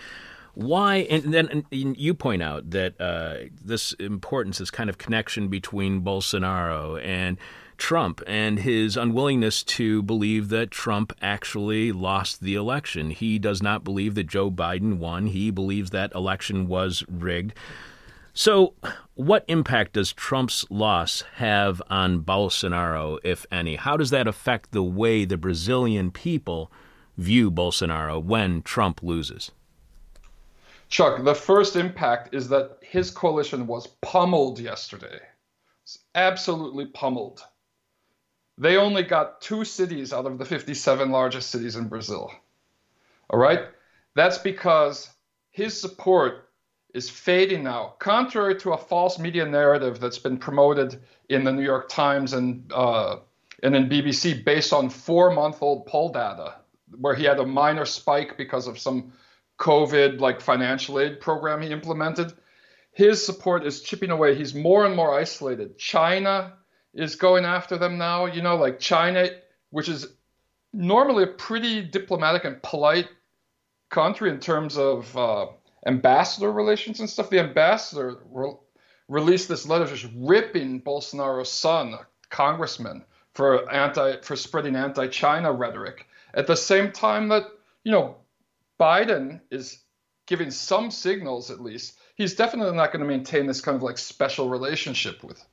[0.54, 5.48] why and then and you point out that uh, this importance this kind of connection
[5.48, 7.38] between bolsonaro and
[7.82, 13.10] Trump and his unwillingness to believe that Trump actually lost the election.
[13.10, 15.26] He does not believe that Joe Biden won.
[15.26, 17.54] He believes that election was rigged.
[18.34, 18.74] So,
[19.14, 23.74] what impact does Trump's loss have on Bolsonaro, if any?
[23.74, 26.70] How does that affect the way the Brazilian people
[27.18, 29.50] view Bolsonaro when Trump loses?
[30.88, 35.18] Chuck, the first impact is that his coalition was pummeled yesterday.
[35.82, 37.42] It's absolutely pummeled.
[38.62, 42.30] They only got two cities out of the 57 largest cities in Brazil.
[43.28, 43.62] All right?
[44.14, 45.10] That's because
[45.50, 46.48] his support
[46.94, 51.64] is fading now, contrary to a false media narrative that's been promoted in the New
[51.64, 53.16] York Times and uh,
[53.64, 56.54] and in BBC based on four-month-old poll data,
[57.00, 59.12] where he had a minor spike because of some
[59.58, 62.32] COVID like financial aid program he implemented.
[62.92, 64.36] His support is chipping away.
[64.36, 65.78] He's more and more isolated.
[65.78, 66.52] China
[66.94, 68.26] is going after them now.
[68.26, 69.28] You know, like China,
[69.70, 70.06] which is
[70.72, 73.08] normally a pretty diplomatic and polite
[73.90, 75.46] country in terms of uh,
[75.86, 77.30] ambassador relations and stuff.
[77.30, 78.54] The ambassador re-
[79.08, 86.06] released this letter just ripping Bolsonaro's son, a congressman, for anti for spreading anti-China rhetoric.
[86.34, 87.46] At the same time that
[87.84, 88.16] you know
[88.80, 89.78] Biden is
[90.26, 93.98] giving some signals, at least he's definitely not going to maintain this kind of like
[93.98, 95.44] special relationship with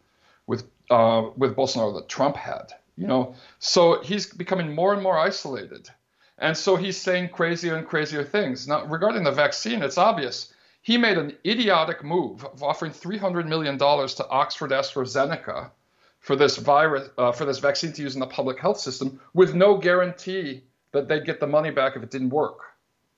[0.48, 2.74] with uh, with Bolsonaro that Trump had.
[2.96, 5.90] You know, so he's becoming more and more isolated.
[6.38, 8.68] And so he's saying crazier and crazier things.
[8.68, 10.54] Now, regarding the vaccine, it's obvious.
[10.82, 15.72] He made an idiotic move of offering $300 million to Oxford AstraZeneca
[16.20, 19.54] for this virus, uh, for this vaccine to use in the public health system, with
[19.54, 22.60] no guarantee that they'd get the money back if it didn't work.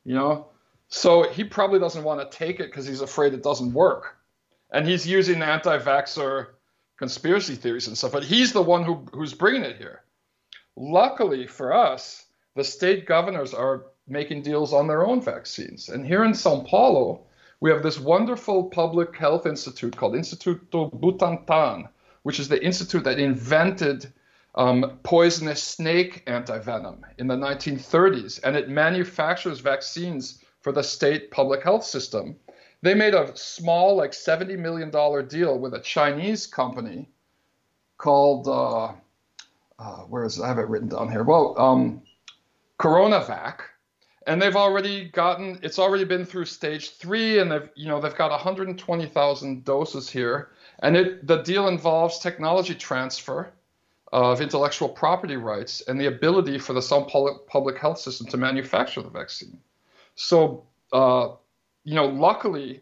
[0.04, 0.48] You know,
[0.88, 4.18] so he probably doesn't want to take it because he's afraid it doesn't work,
[4.72, 6.48] and he's using anti-vaxxer
[7.02, 8.12] conspiracy theories and stuff.
[8.12, 10.04] But he's the one who, who's bringing it here.
[10.78, 15.90] Luckily for us, the state governors are making deals on their own vaccines.
[15.90, 17.24] And here in Sao Paulo,
[17.60, 21.90] we have this wonderful public health institute called Instituto Butantan,
[22.22, 24.14] which is the institute that invented
[24.54, 31.64] um, poisonous snake antivenom in the 1930s, and it manufactures vaccines for the state public
[31.64, 32.36] health system.
[32.82, 34.90] They made a small, like $70 million
[35.28, 37.10] deal with a Chinese company
[37.98, 38.94] called, uh,
[39.78, 40.44] uh, where is it?
[40.44, 41.24] I have it written down here.
[41.24, 42.02] Well, um,
[42.80, 43.60] CoronaVac,
[44.28, 48.16] and they've already gotten it's already been through stage three, and they've you know they've
[48.16, 53.54] got 120,000 doses here, and it the deal involves technology transfer
[54.12, 59.02] of intellectual property rights and the ability for the Paulo public health system to manufacture
[59.02, 59.58] the vaccine.
[60.16, 61.30] So, uh,
[61.84, 62.82] you know, luckily,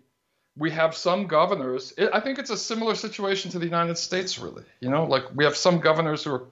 [0.58, 1.94] we have some governors.
[1.98, 4.64] It, I think it's a similar situation to the United States, really.
[4.82, 6.44] You know, like we have some governors who are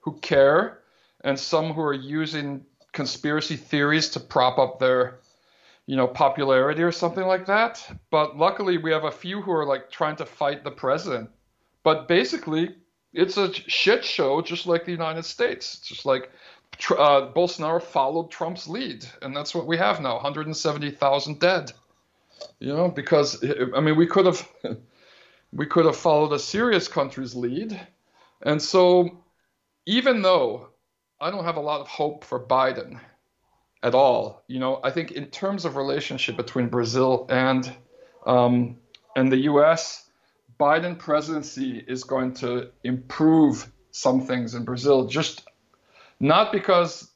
[0.00, 0.80] who care,
[1.22, 5.18] and some who are using conspiracy theories to prop up their
[5.86, 9.66] you know popularity or something like that but luckily we have a few who are
[9.66, 11.28] like trying to fight the president
[11.82, 12.74] but basically
[13.12, 16.30] it's a shit show just like the united states it's just like
[16.90, 21.72] uh, bolsonaro followed trump's lead and that's what we have now 170000 dead
[22.60, 23.42] you know because
[23.76, 24.48] i mean we could have
[25.52, 27.78] we could have followed a serious country's lead
[28.42, 29.22] and so
[29.86, 30.68] even though
[31.20, 33.00] I don't have a lot of hope for Biden
[33.82, 34.42] at all.
[34.48, 37.74] You know, I think in terms of relationship between Brazil and
[38.26, 38.76] um,
[39.14, 40.10] and the U.S.,
[40.58, 45.06] Biden presidency is going to improve some things in Brazil.
[45.06, 45.46] Just
[46.20, 47.10] not because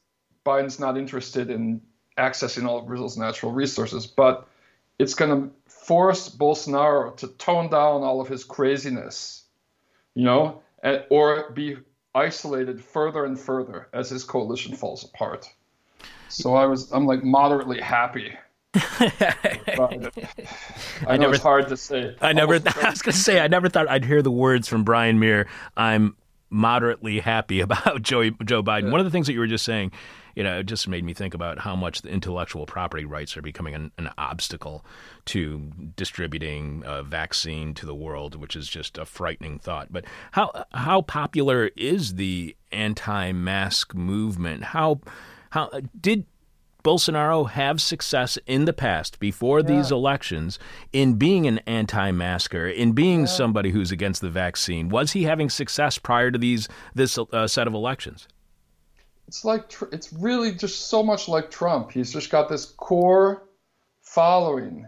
[0.45, 1.81] Biden's not interested in
[2.17, 4.47] accessing all of Brazil's natural resources, but
[5.01, 9.45] it's going to force Bolsonaro to tone down all of his craziness,
[10.13, 11.77] you know, and, or be
[12.13, 15.49] isolated further and further as his coalition falls apart.
[16.29, 18.31] So I was, I'm like moderately happy.
[18.75, 20.11] I,
[21.07, 22.15] I never, it's hard to say.
[22.21, 24.83] I never, I was going to say, I never thought I'd hear the words from
[24.83, 25.47] Brian Mier.
[25.75, 26.15] I'm
[26.51, 28.83] moderately happy about Joe, Joe Biden.
[28.83, 28.91] Yeah.
[28.91, 29.91] One of the things that you were just saying
[30.35, 33.41] you know, it just made me think about how much the intellectual property rights are
[33.41, 34.85] becoming an, an obstacle
[35.25, 39.91] to distributing a vaccine to the world, which is just a frightening thought.
[39.91, 44.63] But how how popular is the anti-mask movement?
[44.63, 45.01] How
[45.51, 46.25] how did
[46.83, 49.67] Bolsonaro have success in the past, before yeah.
[49.67, 50.57] these elections,
[50.91, 53.25] in being an anti-masker, in being yeah.
[53.27, 54.89] somebody who's against the vaccine?
[54.89, 58.27] Was he having success prior to these this uh, set of elections?
[59.31, 61.89] It's like it's really just so much like Trump.
[61.89, 63.47] He's just got this core
[64.01, 64.85] following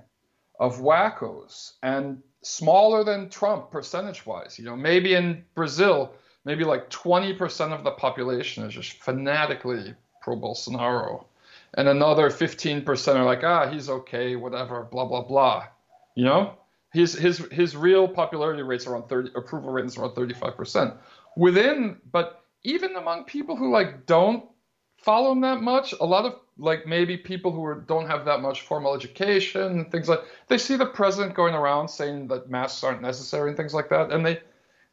[0.60, 4.60] of wackos and smaller than Trump percentage wise.
[4.60, 6.12] You know, maybe in Brazil,
[6.44, 11.24] maybe like 20% of the population is just fanatically pro Bolsonaro.
[11.76, 15.68] And another 15% are like, ah, he's okay, whatever, blah, blah, blah.
[16.16, 16.58] You know?
[16.92, 20.98] His, his, his real popularity rates around 30, approval rates around 35%.
[21.38, 24.46] Within, but even among people who like don't
[24.98, 28.42] follow him that much, a lot of like maybe people who are, don't have that
[28.42, 32.84] much formal education, and things like they see the president going around saying that masks
[32.84, 34.40] aren't necessary and things like that, and they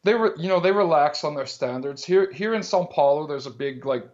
[0.03, 2.03] they were you know they relax on their standards.
[2.03, 4.05] Here here in São Paulo, there's a big like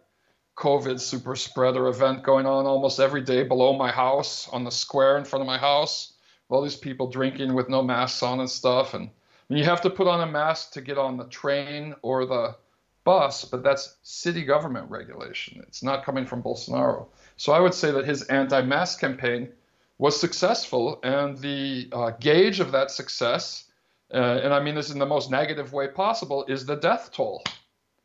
[0.57, 5.17] COVID super spreader event going on almost every day below my house on the square
[5.17, 6.13] in front of my house.
[6.49, 8.93] All these people drinking with no masks on and stuff.
[8.93, 9.09] And
[9.49, 12.55] you have to put on a mask to get on the train or the
[13.07, 15.63] bus, but that's city government regulation.
[15.65, 17.07] It's not coming from Bolsonaro.
[17.37, 19.47] So I would say that his anti mask campaign
[19.97, 23.63] was successful, and the uh, gauge of that success,
[24.13, 27.45] uh, and I mean this in the most negative way possible, is the death toll.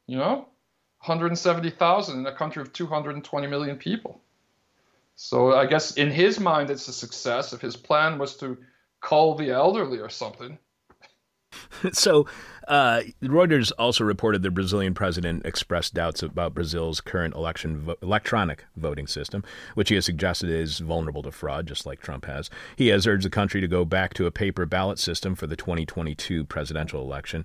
[0.07, 0.37] You know,
[1.05, 4.21] 170,000 in a country of 220 million people.
[5.17, 7.53] So I guess in his mind, it's a success.
[7.53, 8.57] If his plan was to
[9.01, 10.59] cull the elderly or something.
[11.93, 12.27] so
[12.69, 18.65] uh, Reuters also reported the Brazilian president expressed doubts about Brazil's current election vo- electronic
[18.77, 19.45] voting system,
[19.75, 22.51] which he has suggested is vulnerable to fraud, just like Trump has.
[22.77, 25.57] He has urged the country to go back to a paper ballot system for the
[25.57, 27.45] 2022 presidential election.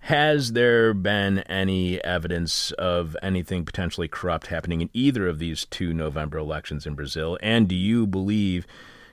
[0.00, 5.92] Has there been any evidence of anything potentially corrupt happening in either of these two
[5.92, 7.36] November elections in Brazil?
[7.42, 8.66] And do you believe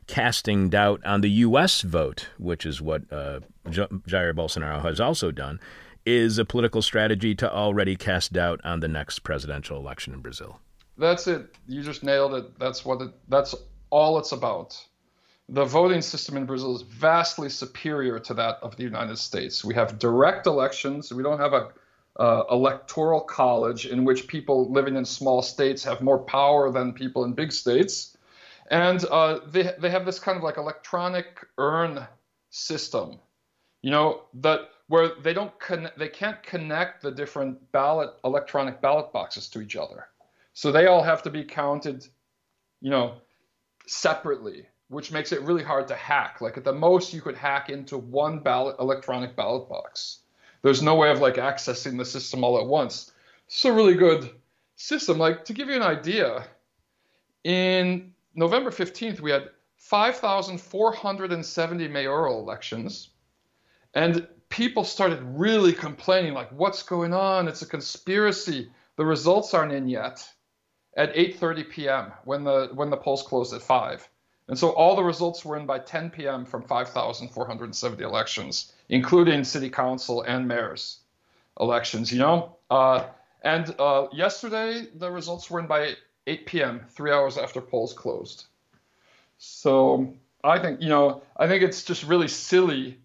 [0.08, 1.82] casting doubt on the U.S.
[1.82, 5.60] vote, which is what uh, Jair Bolsonaro has also done,
[6.06, 10.60] is a political strategy to already cast doubt on the next presidential election in Brazil?
[10.98, 11.56] That's it.
[11.68, 12.60] You just nailed it.
[12.60, 13.56] That's what it, that's
[13.90, 14.80] all it's about
[15.50, 19.64] the voting system in Brazil is vastly superior to that of the United States.
[19.64, 21.14] We have direct elections.
[21.14, 21.70] We don't have a
[22.18, 27.26] uh, electoral college in which people living in small states have more power than people
[27.26, 28.15] in big states.
[28.72, 32.06] And uh, they, they have this kind of like electronic urn
[32.50, 33.20] system,
[33.82, 35.52] you know, that where they don't
[35.98, 40.08] they can't connect the different ballot electronic ballot boxes to each other.
[40.54, 42.08] So they all have to be counted,
[42.82, 43.16] you know,
[43.88, 46.42] separately which makes it really hard to hack.
[46.42, 50.20] Like at the most, you could hack into one ballot electronic ballot box.
[50.62, 53.12] There's no way of like accessing the system all at once.
[53.48, 54.30] It's a really good
[54.76, 55.18] system.
[55.18, 56.46] Like to give you an idea,
[57.44, 63.10] in November 15th, we had 5,470 mayoral elections,
[63.94, 67.48] and people started really complaining, like, "What's going on?
[67.48, 68.70] It's a conspiracy.
[68.98, 70.28] The results aren't in yet."
[70.98, 72.12] At 8:30 p.m.
[72.24, 74.10] when the when the polls closed at five.
[74.48, 76.46] And so all the results were in by 10 p.m.
[76.46, 81.00] from 5,470 elections, including city council and mayor's
[81.60, 82.58] elections, you know?
[82.70, 83.08] Uh,
[83.42, 85.96] and uh, yesterday, the results were in by
[86.28, 88.46] 8 p.m., three hours after polls closed.
[89.38, 90.14] So
[90.44, 93.00] I think, you know, I think it's just really silly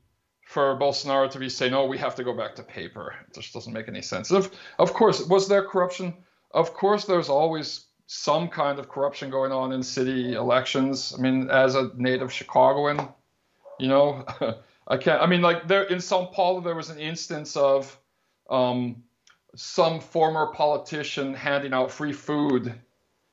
[0.51, 3.55] for Bolsonaro to be saying, "Oh, we have to go back to paper." It just
[3.55, 4.31] doesn't make any sense.
[4.31, 6.15] Of, of course, was there corruption?
[6.51, 11.15] Of course, there's always some kind of corruption going on in city elections.
[11.17, 13.09] I mean, as a native Chicagoan,
[13.79, 14.25] you know,
[14.89, 15.23] I can't.
[15.23, 17.97] I mean, like there in São Paulo, there was an instance of
[18.51, 19.05] um,
[19.55, 22.75] some former politician handing out free food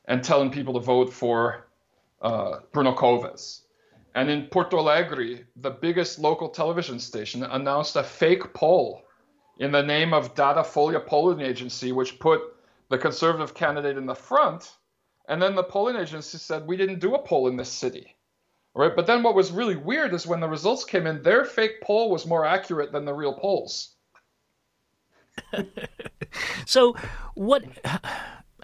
[0.08, 1.68] and telling people to vote for
[2.22, 3.62] uh, Bruno Covas.
[4.16, 9.04] And in Porto Alegre, the biggest local television station announced a fake poll
[9.60, 12.42] in the name of Datafolha polling agency, which put
[12.90, 14.72] the conservative candidate in the front.
[15.28, 18.16] And then the polling agency said, we didn't do a poll in this city.
[18.74, 18.96] Right?
[18.96, 22.10] But then what was really weird is when the results came in, their fake poll
[22.10, 23.96] was more accurate than the real polls.
[26.66, 26.96] so,
[27.34, 27.64] what,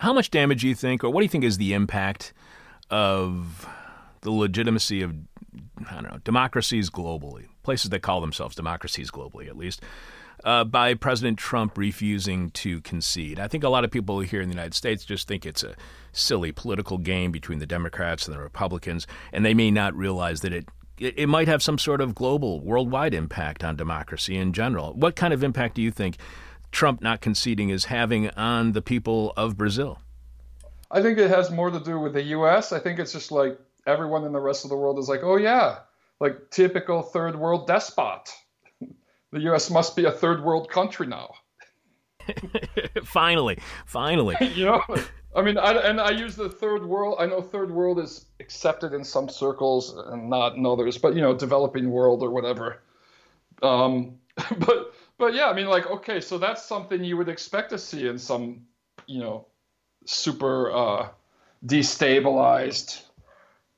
[0.03, 2.33] how much damage do you think, or what do you think is the impact
[2.89, 3.65] of
[4.19, 5.15] the legitimacy of,
[5.89, 9.81] I don't know, democracies globally, places that call themselves democracies globally at least,
[10.43, 13.39] uh, by President Trump refusing to concede.
[13.39, 15.73] I think a lot of people here in the United States just think it's a
[16.11, 20.51] silly political game between the Democrats and the Republicans, and they may not realize that
[20.51, 20.67] it
[20.99, 24.93] it might have some sort of global, worldwide impact on democracy in general.
[24.93, 26.17] What kind of impact do you think
[26.73, 29.99] Trump not conceding is having on the people of Brazil?
[30.91, 32.73] I think it has more to do with the U.S.
[32.73, 33.57] I think it's just like
[33.87, 35.79] everyone in the rest of the world is like, oh yeah,
[36.19, 38.29] like typical third world despot
[39.31, 39.69] the U.S.
[39.69, 41.33] must be a third world country now.
[43.03, 44.35] finally, finally.
[44.55, 44.81] you know,
[45.35, 47.17] I mean, I, and I use the third world.
[47.19, 51.21] I know third world is accepted in some circles and not in others, but you
[51.21, 52.81] know, developing world or whatever.
[53.61, 54.19] Um,
[54.57, 54.93] but
[55.23, 58.19] but yeah, I mean, like, okay, so that's something you would expect to see in
[58.19, 58.65] some,
[59.07, 59.45] you know,
[60.05, 61.07] super uh,
[61.65, 63.03] destabilized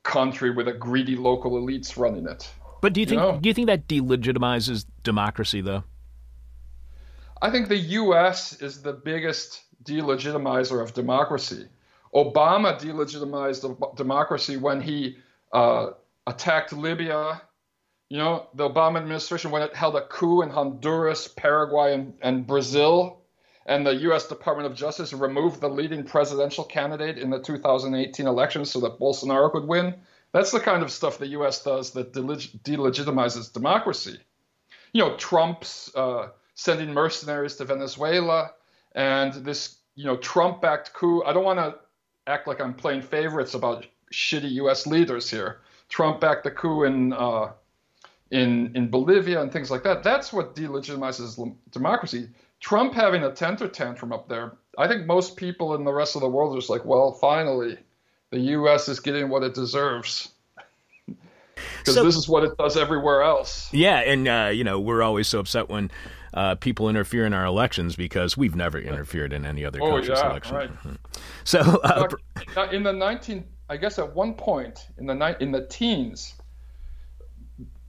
[0.01, 2.49] country with a greedy local elites running it.
[2.81, 3.37] But do you think know?
[3.39, 5.83] do you think that delegitimizes democracy though?
[7.43, 8.59] I think the U.S.
[8.59, 11.67] is the biggest delegitimizer of democracy.
[12.15, 15.17] Obama delegitimized democracy when he
[15.53, 15.91] uh,
[16.25, 17.39] attacked Libya.
[18.09, 22.45] You know, the Obama administration when it held a coup in Honduras, Paraguay, and, and
[22.45, 23.21] Brazil,
[23.65, 24.27] and the U.S.
[24.27, 29.51] Department of Justice removed the leading presidential candidate in the 2018 election so that Bolsonaro
[29.51, 29.95] could win.
[30.33, 31.63] That's the kind of stuff the U.S.
[31.63, 34.19] does that delegitimizes democracy.
[34.93, 38.51] You know, Trump's uh, sending mercenaries to Venezuela,
[38.93, 41.23] and this, you know, Trump-backed coup.
[41.23, 41.75] I don't want to
[42.27, 44.85] act like I'm playing favorites about shitty U.S.
[44.85, 45.61] leaders here.
[45.89, 47.51] Trump backed the coup in uh,
[48.31, 50.03] in in Bolivia and things like that.
[50.03, 52.29] That's what delegitimizes democracy.
[52.59, 54.53] Trump having a temper tantrum up there.
[54.77, 57.77] I think most people in the rest of the world are just like, well, finally,
[58.31, 58.89] the U.S.
[58.89, 60.29] is getting what it deserves.
[61.79, 63.71] Because so, this is what it does everywhere else.
[63.71, 65.89] Yeah, and uh, you know we're always so upset when
[66.33, 70.19] uh, people interfere in our elections because we've never interfered in any other oh, country's
[70.19, 70.55] yeah, election.
[70.55, 70.69] Right.
[70.69, 70.95] Mm-hmm.
[71.45, 75.65] So uh, in the 19, I guess at one point in the ni- in the
[75.65, 76.33] teens,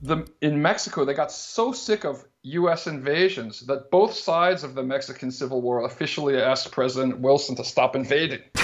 [0.02, 2.86] the in Mexico they got so sick of U.S.
[2.86, 7.96] invasions that both sides of the Mexican Civil War officially asked President Wilson to stop
[7.96, 8.40] invading.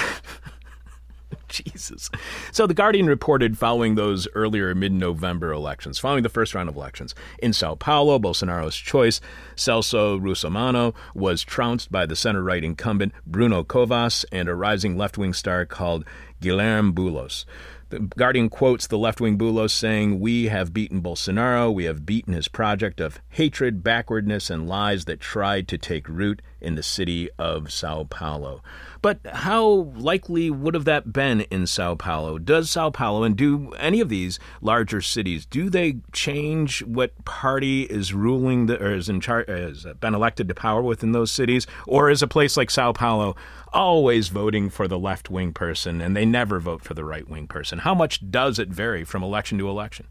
[1.52, 2.10] Jesus.
[2.50, 7.14] So the Guardian reported following those earlier mid-November elections, following the first round of elections
[7.40, 9.20] in Sao Paulo, Bolsonaro's choice,
[9.54, 15.66] Celso Russomanno, was trounced by the center-right incumbent Bruno Covas and a rising left-wing star
[15.66, 16.04] called
[16.42, 17.44] Guilherme Boulos.
[17.92, 21.72] The Guardian quotes the left wing Boulos saying, We have beaten Bolsonaro.
[21.72, 26.40] We have beaten his project of hatred, backwardness, and lies that tried to take root
[26.58, 28.62] in the city of Sao Paulo.
[29.02, 32.38] But how likely would have that been in Sao Paulo?
[32.38, 37.82] Does Sao Paulo and do any of these larger cities do they change what party
[37.82, 41.30] is ruling the, or is in charge has uh, been elected to power within those
[41.30, 43.36] cities, or is a place like Sao Paulo
[43.72, 47.46] always voting for the left wing person and they never vote for the right wing
[47.46, 47.78] person?
[47.78, 50.06] How much does it vary from election to election?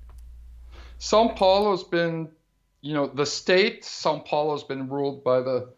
[1.00, 2.30] Sao Paulo's been,
[2.82, 5.70] you know, the state Sao Paulo's been ruled by the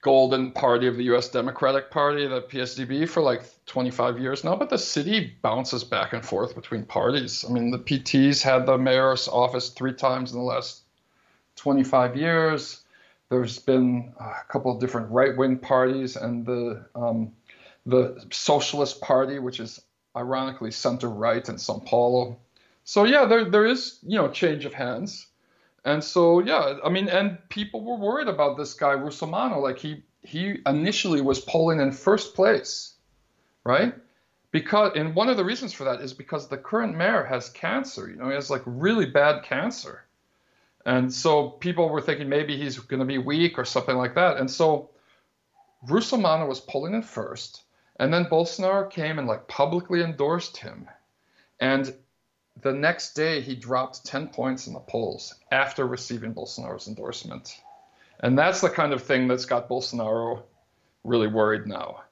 [0.00, 1.28] golden party of the U.S.
[1.28, 4.54] Democratic Party, the PSDB, for like 25 years now.
[4.54, 7.44] But the city bounces back and forth between parties.
[7.48, 10.82] I mean, the PTs had the mayor's office three times in the last
[11.56, 12.82] 25 years.
[13.30, 17.32] There's been a couple of different right-wing parties, and the um,
[17.84, 19.80] the Socialist Party, which is
[20.16, 22.38] ironically center-right in São Paulo.
[22.84, 25.26] So yeah, there there is you know change of hands.
[25.84, 29.62] And so, yeah, I mean, and people were worried about this guy Russomanno.
[29.62, 32.94] Like he he initially was polling in first place,
[33.64, 33.94] right?
[34.50, 38.08] Because and one of the reasons for that is because the current mayor has cancer.
[38.08, 40.04] You know, he has like really bad cancer,
[40.88, 44.38] and so people were thinking maybe he's going to be weak or something like that.
[44.38, 44.90] And so,
[45.86, 47.62] Russomanno was polling in first,
[48.00, 50.88] and then Bolsonaro came and like publicly endorsed him,
[51.60, 51.94] and
[52.62, 57.56] the next day, he dropped 10 points in the polls after receiving Bolsonaro's endorsement.
[58.20, 60.42] And that's the kind of thing that's got Bolsonaro
[61.04, 62.02] really worried now.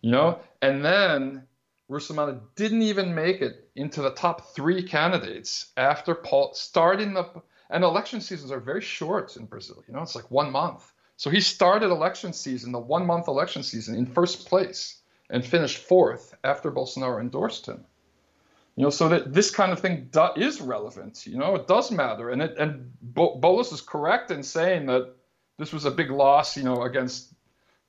[0.00, 0.40] You know?
[0.60, 1.46] And then
[1.88, 7.26] Russomanno didn't even make it into the top three candidates after Paul starting the
[7.72, 9.82] and election seasons are very short in Brazil.
[9.88, 10.92] You know, it's like one month.
[11.16, 15.00] So he started election season, the one month election season, in first place
[15.30, 17.84] and finished fourth after Bolsonaro endorsed him.
[18.76, 21.26] You know, so that this kind of thing do, is relevant.
[21.26, 25.14] You know, it does matter, and it and Bo- Boulos is correct in saying that
[25.58, 26.56] this was a big loss.
[26.56, 27.34] You know, against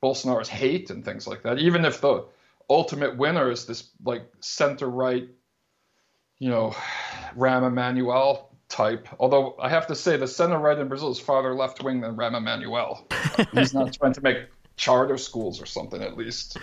[0.02, 1.60] Bolsonaro's hate and things like that.
[1.60, 2.26] Even if the
[2.70, 5.30] ultimate winner is this like center right,
[6.40, 6.76] you know,
[7.38, 9.08] Rahm Emanuel type.
[9.20, 12.16] Although I have to say, the center right in Brazil is farther left wing than
[12.16, 13.08] Rahm Emanuel.
[13.54, 14.38] He's not trying to make
[14.76, 16.58] charter schools or something at least.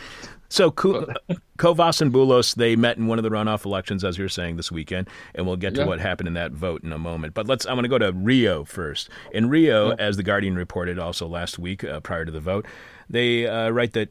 [0.48, 4.56] So Covas and Boulos, they met in one of the runoff elections, as you're saying,
[4.56, 5.86] this weekend, and we'll get to yeah.
[5.86, 7.34] what happened in that vote in a moment.
[7.34, 7.66] But let's.
[7.66, 9.08] I'm going to go to Rio first.
[9.32, 9.94] In Rio, yeah.
[10.00, 12.66] as the Guardian reported also last week, uh, prior to the vote,
[13.08, 14.08] they uh, write that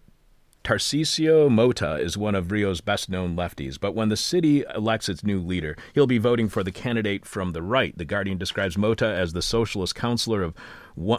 [0.64, 5.24] Tarcisio Motta is one of Rio's best known lefties, but when the city elects its
[5.24, 7.98] new leader, he'll be voting for the candidate from the right.
[7.98, 10.54] The Guardian describes Mota as the socialist counselor of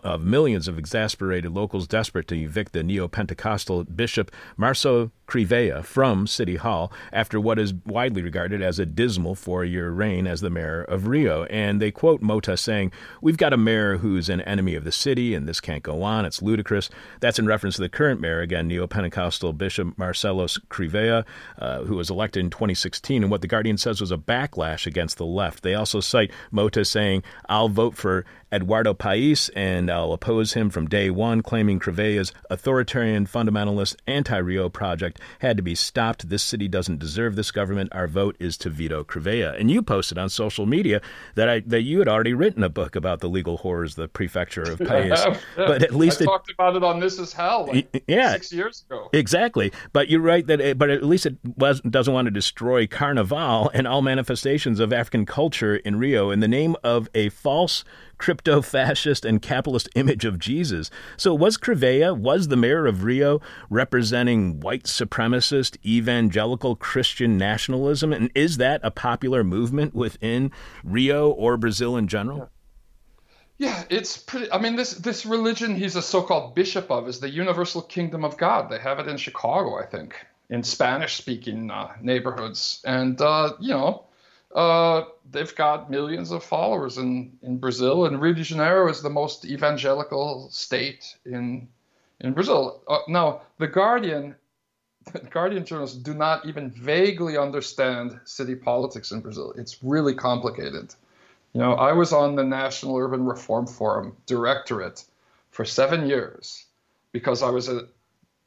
[0.03, 6.27] of millions of exasperated locals desperate to evict the neo Pentecostal bishop Marcelo Crivella from
[6.27, 10.51] City Hall after what is widely regarded as a dismal four year reign as the
[10.51, 11.45] mayor of Rio.
[11.45, 12.91] And they quote Motta saying,
[13.23, 16.25] We've got a mayor who's an enemy of the city, and this can't go on.
[16.25, 16.91] It's ludicrous.
[17.21, 21.25] That's in reference to the current mayor, again, neo Pentecostal Bishop Marcelo Crivella,
[21.59, 25.17] uh, who was elected in 2016, and what the Guardian says was a backlash against
[25.17, 25.63] the left.
[25.63, 30.89] They also cite Motta saying, I'll vote for Eduardo Paes, and I'll oppose him from
[30.89, 36.29] day one, claiming Crivella's authoritarian, fundamentalist, anti Rio project had to be stopped.
[36.29, 37.91] This city doesn't deserve this government.
[37.93, 39.59] Our vote is to veto Crivella.
[39.59, 41.01] And you posted on social media
[41.35, 44.63] that I that you had already written a book about the legal horrors, the prefecture
[44.63, 45.21] of Paes.
[45.57, 48.33] But at least I it, talked about it on This Is Hell like yeah.
[48.33, 49.11] six years ago.
[49.13, 52.87] Exactly, but you're right that, it, but at least it was, doesn't want to destroy
[52.87, 57.85] Carnival and all manifestations of African culture in Rio in the name of a false
[58.21, 60.91] crypto-fascist and capitalist image of Jesus.
[61.17, 63.41] So was Crivella, was the mayor of Rio
[63.71, 70.53] representing white supremacist evangelical Christian nationalism, and is that a popular movement within
[70.85, 72.51] Rio or Brazil in general?
[73.57, 74.53] Yeah, it's pretty.
[74.53, 78.37] I mean, this this religion he's a so-called bishop of is the Universal Kingdom of
[78.37, 78.71] God.
[78.71, 80.15] They have it in Chicago, I think,
[80.51, 84.05] in Spanish-speaking uh, neighborhoods, and uh, you know,
[84.55, 88.07] uh, they've got millions of followers in in Brazil.
[88.07, 91.69] And Rio de Janeiro is the most evangelical state in
[92.21, 92.83] in Brazil.
[92.89, 94.35] Uh, now, the Guardian.
[95.13, 99.55] The Guardian journalists do not even vaguely understand city politics in Brazil.
[99.57, 100.95] It's really complicated.
[101.55, 105.05] You know, I was on the National Urban Reform Forum directorate
[105.51, 106.67] for seven years
[107.13, 107.89] because I was a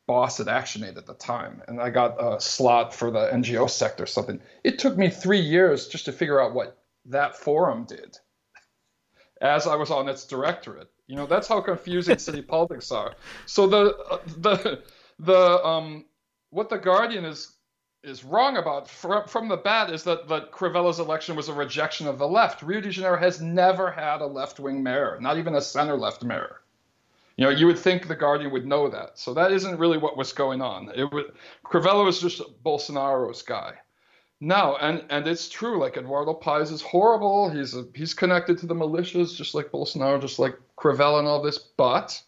[0.05, 4.03] boss at ActionAid at the time, and I got a slot for the NGO sector.
[4.03, 4.41] or Something.
[4.63, 8.17] It took me three years just to figure out what that forum did.
[9.41, 13.15] As I was on its directorate, you know, that's how confusing city politics are.
[13.45, 14.83] So the the
[15.19, 16.05] the um
[16.49, 17.53] what the Guardian is
[18.03, 22.05] is wrong about from, from the bat is that, that Crivella's election was a rejection
[22.05, 22.61] of the left.
[22.61, 26.21] Rio de Janeiro has never had a left wing mayor, not even a center left
[26.21, 26.62] mayor.
[27.37, 29.17] You know, you would think the Guardian would know that.
[29.17, 30.91] So that isn't really what was going on.
[30.95, 31.25] It was,
[31.65, 33.73] Crivella was just Bolsonaro's guy.
[34.39, 35.79] No, and and it's true.
[35.79, 37.49] Like Eduardo Paes is horrible.
[37.49, 41.41] He's a, he's connected to the militias, just like Bolsonaro, just like Crivella and all
[41.41, 41.57] this.
[41.57, 42.21] But,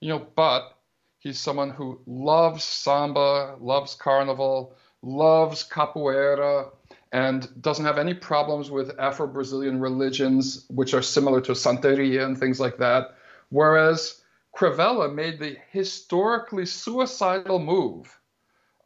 [0.00, 0.76] you know, but
[1.18, 6.70] he's someone who loves samba, loves carnival, loves capoeira
[7.12, 12.38] and doesn't have any problems with Afro Brazilian religions, which are similar to Santeria and
[12.38, 13.14] things like that.
[13.48, 14.20] Whereas
[14.56, 18.18] Crivella made the historically suicidal move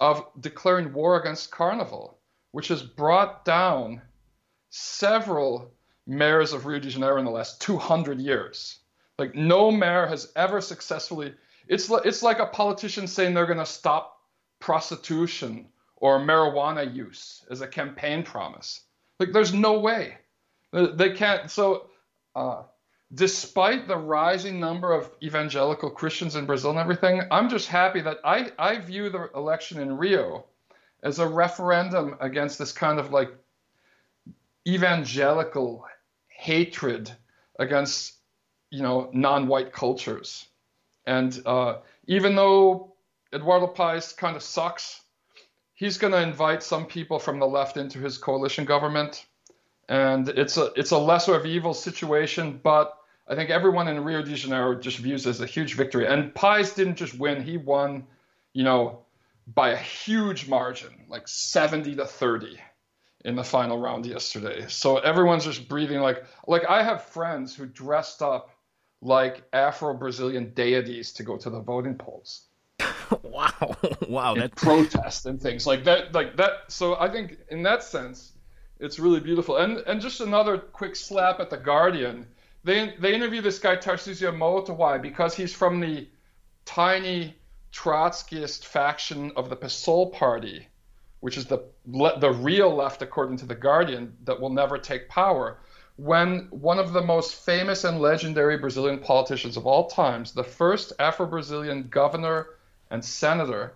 [0.01, 2.19] of declaring war against Carnival,
[2.51, 4.03] which has brought down
[4.71, 5.73] several
[6.07, 8.81] mayors of Rio de Janeiro in the last 200 years.
[9.19, 11.35] Like no mayor has ever successfully.
[11.69, 14.21] It's like, it's like a politician saying they're going to stop
[14.59, 18.81] prostitution or marijuana use as a campaign promise.
[19.21, 20.17] Like, there's no way.
[20.73, 21.51] They can't.
[21.51, 21.91] So,
[22.35, 22.63] uh,
[23.13, 28.19] despite the rising number of evangelical Christians in Brazil and everything, I'm just happy that
[28.25, 30.45] I, I view the election in Rio
[31.03, 33.31] as a referendum against this kind of like
[34.67, 35.87] evangelical
[36.29, 37.11] hatred
[37.59, 38.15] against,
[38.71, 40.47] you know, non white cultures.
[41.07, 42.95] And uh, even though
[43.33, 45.01] Eduardo Paes kind of sucks
[45.81, 49.25] he's going to invite some people from the left into his coalition government,
[49.89, 52.61] and it's a it's a lesser of evil situation.
[52.63, 52.95] But
[53.31, 56.07] I think everyone in Rio de Janeiro just views it as a huge victory.
[56.07, 58.07] And Paes didn't just win; he won,
[58.53, 59.05] you know,
[59.47, 62.59] by a huge margin, like 70 to 30
[63.25, 64.67] in the final round yesterday.
[64.69, 68.51] So everyone's just breathing like like I have friends who dressed up
[69.03, 72.47] like Afro-Brazilian deities to go to the voting polls.
[73.23, 73.77] wow,
[74.09, 76.65] wow, that protest and things like that, like that.
[76.69, 78.33] So I think in that sense,
[78.79, 79.59] it's really beautiful.
[79.59, 82.27] And and just another quick slap at the Guardian.
[82.65, 84.75] They they interview this guy Tarcísio Motta.
[84.75, 84.99] Why?
[84.99, 86.09] Because he's from the
[86.65, 87.35] tiny
[87.73, 90.69] Trotskyist faction of the PSOL party,
[91.21, 95.59] which is the the real left, according to the Guardian, that will never take power.
[95.97, 100.95] When one of the most famous and legendary Brazilian politicians of all times, the first
[100.99, 102.57] Afro-Brazilian governor
[102.91, 103.75] and Senator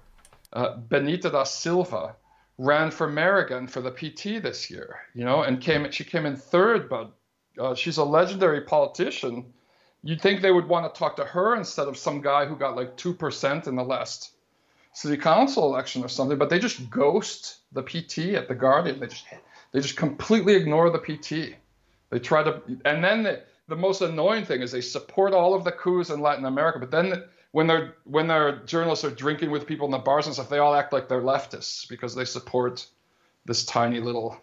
[0.54, 2.16] uh, Benedita da Silva
[2.56, 6.36] ran for mayor for the PT this year, you know, and came she came in
[6.36, 7.12] third, but
[7.58, 9.52] uh, she's a legendary politician.
[10.02, 12.76] You'd think they would want to talk to her instead of some guy who got
[12.76, 14.32] like two percent in the last
[14.92, 16.38] city council election or something.
[16.38, 19.00] But they just ghost the PT at the Guardian.
[19.00, 19.24] They just
[19.72, 21.56] they just completely ignore the PT.
[22.10, 25.64] They try to, and then the, the most annoying thing is they support all of
[25.64, 29.66] the coups in Latin America, but then when their when their journalists are drinking with
[29.66, 32.86] people in the bars and stuff, they all act like they're leftists because they support
[33.46, 34.36] this tiny little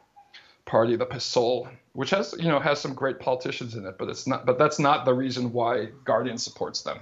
[0.66, 4.28] party, the PSOL, which has you know has some great politicians in it, but it's
[4.28, 4.46] not.
[4.46, 7.00] But that's not the reason why Guardian supports them.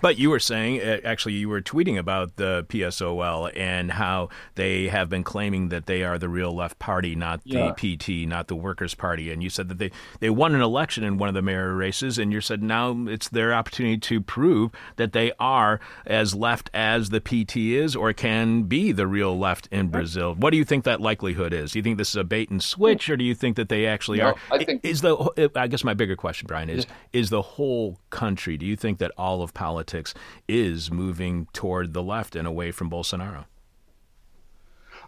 [0.00, 5.08] But you were saying, actually, you were tweeting about the PSOL and how they have
[5.08, 7.76] been claiming that they are the real left party, not the.
[7.76, 9.30] PT, not the Workers' Party.
[9.30, 12.18] And you said that they, they won an election in one of the mayor races,
[12.18, 17.10] and you said now it's their opportunity to prove that they are as left as
[17.10, 20.34] the PT is or can be the real left in Brazil.
[20.34, 21.72] What do you think that likelihood is?
[21.72, 23.86] Do you think this is a bait and switch, or do you think that they
[23.86, 24.34] actually no, are?
[24.50, 27.20] I think, is the I guess my bigger question, Brian, is yeah.
[27.20, 28.56] is the whole country?
[28.56, 30.14] Do you think that all of politics politics
[30.48, 33.44] is moving toward the left and away from Bolsonaro?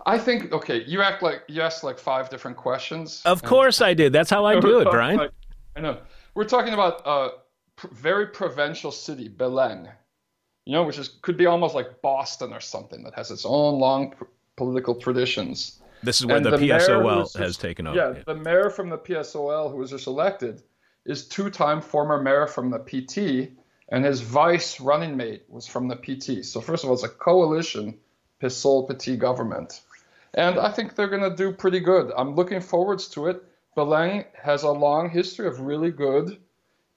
[0.04, 3.22] I think okay, you act like you asked like five different questions.
[3.24, 4.12] Of course I did.
[4.12, 5.16] That's how I do it, Brian.
[5.16, 5.30] Like,
[5.74, 5.98] I know.
[6.34, 7.30] We're talking about a
[7.92, 9.90] very provincial city, Belém.
[10.66, 13.80] You know, which is could be almost like Boston or something that has its own
[13.80, 15.80] long p- political traditions.
[16.02, 17.96] This is where the, the, PSOL just, has taken over.
[17.96, 20.62] Yeah, yeah, the mayor from the PSOL who was just elected
[21.06, 23.58] is two-time former mayor from the PT
[23.88, 26.44] and his vice running mate was from the PT.
[26.44, 27.98] So first of all, it's a coalition
[28.42, 29.80] PSOL PT government,
[30.34, 32.12] and I think they're going to do pretty good.
[32.16, 33.42] I'm looking forwards to it.
[33.76, 36.38] Belém has a long history of really good,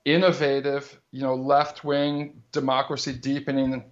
[0.04, 3.84] innovative, you know, left-wing democracy deepening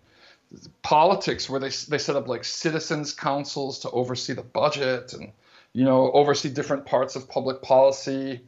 [0.81, 5.31] politics, where they they set up like citizens councils to oversee the budget and
[5.73, 8.41] you know oversee different parts of public policy.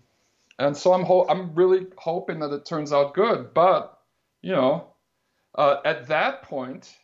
[0.60, 4.01] And so I'm ho- I'm really hoping that it turns out good, but
[4.42, 4.88] you know,
[5.56, 6.96] uh, at that point,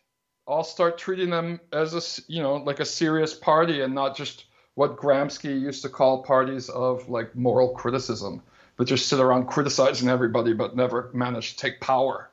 [0.48, 4.46] I'll start treating them as a, you know, like a serious party and not just
[4.76, 8.42] what Gramsci used to call parties of like moral criticism
[8.78, 12.30] that just sit around criticizing everybody but never manage to take power.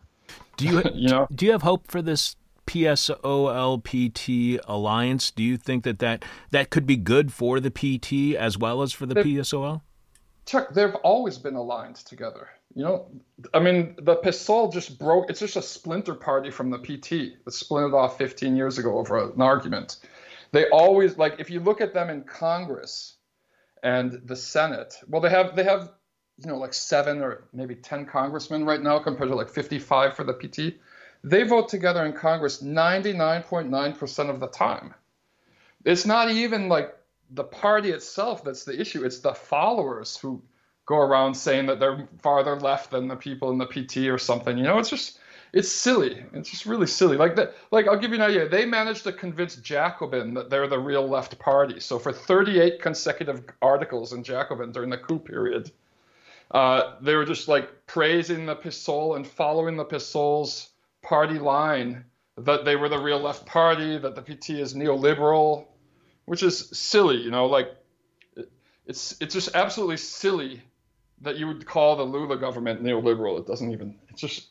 [0.57, 1.27] Do you, you know?
[1.35, 2.37] Do you have hope for this
[2.67, 5.31] PSOLPT alliance?
[5.31, 8.93] Do you think that, that that could be good for the PT as well as
[8.93, 9.81] for the they've, PSOL?
[10.47, 12.49] Chuck, they've always been aligned together.
[12.75, 13.07] You know,
[13.53, 15.31] I mean, the PSOL just broke.
[15.31, 19.31] It's just a splinter party from the PT that splintered off 15 years ago over
[19.31, 19.99] an argument.
[20.51, 23.17] They always like if you look at them in Congress
[23.83, 24.97] and the Senate.
[25.09, 25.93] Well, they have they have
[26.39, 30.25] you know like seven or maybe 10 congressmen right now compared to like 55 for
[30.25, 30.81] the PT.
[31.23, 34.95] They vote together in Congress 99.9% of the time.
[35.85, 36.95] It's not even like
[37.31, 39.05] the party itself that's the issue.
[39.05, 40.43] It's the followers who
[40.87, 44.57] go around saying that they're farther left than the people in the PT or something.
[44.57, 45.19] You know, it's just
[45.53, 46.25] it's silly.
[46.33, 47.17] It's just really silly.
[47.17, 47.55] Like that.
[47.71, 48.49] Like I'll give you an idea.
[48.49, 51.81] They managed to convince Jacobin that they're the real left party.
[51.81, 55.71] So for 38 consecutive articles in Jacobin during the coup period,
[56.51, 60.71] uh, they were just like praising the PSOL and following the PSOL's
[61.03, 62.05] party line
[62.37, 65.67] that they were the real left party, that the PT is neoliberal,
[66.25, 67.17] which is silly.
[67.17, 67.75] You know, like
[68.87, 70.63] it's it's just absolutely silly
[71.23, 73.39] that you would call the Lula government neoliberal.
[73.39, 73.97] It doesn't even.
[74.09, 74.49] It's just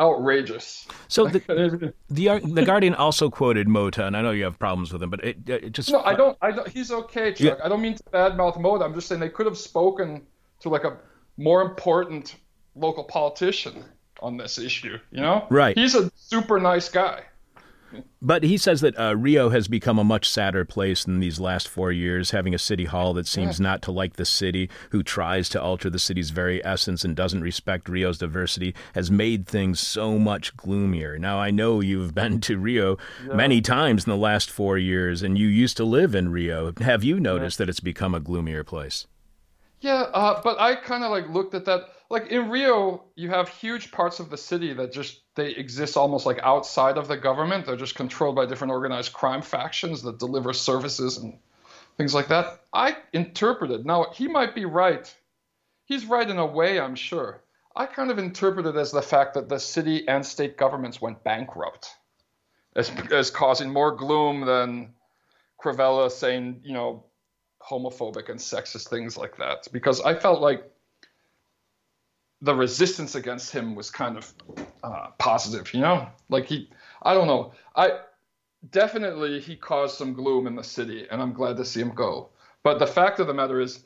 [0.00, 0.86] outrageous.
[1.08, 4.92] So the the, uh, the Guardian also quoted Motta, and I know you have problems
[4.92, 6.36] with him, but it, it just no, I don't.
[6.40, 6.68] I don't.
[6.68, 7.58] He's okay, Chuck.
[7.58, 7.64] Yeah.
[7.64, 8.84] I don't mean to badmouth Motta.
[8.84, 10.26] I'm just saying they could have spoken
[10.60, 10.98] to like a
[11.36, 12.36] more important
[12.74, 13.84] local politician
[14.20, 14.98] on this issue.
[15.10, 15.76] You know, right?
[15.76, 17.22] He's a super nice guy.
[18.20, 21.68] But he says that uh, Rio has become a much sadder place in these last
[21.68, 23.64] four years, having a city hall that seems yeah.
[23.64, 27.42] not to like the city, who tries to alter the city's very essence and doesn't
[27.42, 31.18] respect Rio's diversity, has made things so much gloomier.
[31.18, 33.34] Now, I know you've been to Rio yeah.
[33.34, 36.72] many times in the last four years, and you used to live in Rio.
[36.80, 37.66] Have you noticed yeah.
[37.66, 39.06] that it's become a gloomier place?
[39.80, 41.82] Yeah, uh, but I kind of like looked at that.
[42.10, 46.24] Like in Rio, you have huge parts of the city that just they exist almost
[46.24, 47.66] like outside of the government.
[47.66, 51.38] They're just controlled by different organized crime factions that deliver services and
[51.98, 52.60] things like that.
[52.72, 53.84] I interpreted.
[53.84, 55.14] Now he might be right.
[55.84, 57.42] He's right in a way, I'm sure.
[57.76, 61.94] I kind of interpreted as the fact that the city and state governments went bankrupt
[62.74, 64.94] as, as causing more gloom than
[65.62, 67.04] Crivella saying, you know,
[67.60, 70.70] homophobic and sexist things like that because I felt like
[72.40, 74.32] the resistance against him was kind of
[74.82, 76.08] uh, positive, you know?
[76.28, 76.70] Like he,
[77.02, 77.52] I don't know.
[77.74, 78.00] I
[78.70, 82.30] definitely he caused some gloom in the city, and I'm glad to see him go.
[82.62, 83.84] But the fact of the matter is,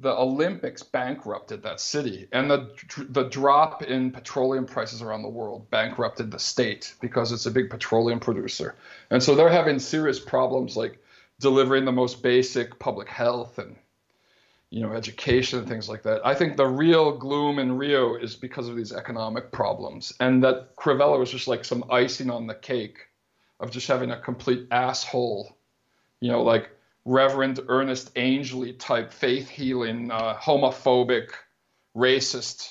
[0.00, 2.68] the Olympics bankrupted that city, and the
[3.10, 7.70] the drop in petroleum prices around the world bankrupted the state because it's a big
[7.70, 8.74] petroleum producer,
[9.10, 10.98] and so they're having serious problems like
[11.38, 13.76] delivering the most basic public health and
[14.74, 16.20] you know education and things like that.
[16.26, 20.74] I think the real gloom in Rio is because of these economic problems, and that
[20.74, 22.98] Crivella was just like some icing on the cake
[23.60, 25.56] of just having a complete asshole,
[26.18, 26.70] you know, like
[27.04, 31.28] Reverend Ernest Angley type faith healing, uh, homophobic,
[31.96, 32.68] racist,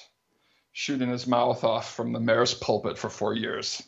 [0.74, 3.82] shooting his mouth off from the mayor's pulpit for four years.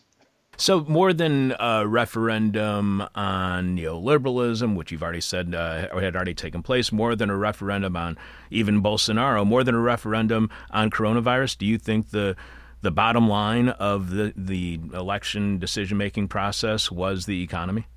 [0.57, 6.63] So, more than a referendum on neoliberalism, which you've already said uh, had already taken
[6.63, 8.17] place, more than a referendum on
[8.49, 12.35] even Bolsonaro, more than a referendum on coronavirus, do you think the
[12.81, 17.87] the bottom line of the the election decision making process was the economy?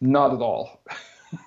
[0.00, 0.82] Not at all.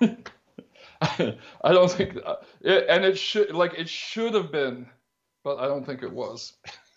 [1.00, 4.88] I don't think, uh, it, and it should like it should have been,
[5.44, 6.54] but I don't think it was.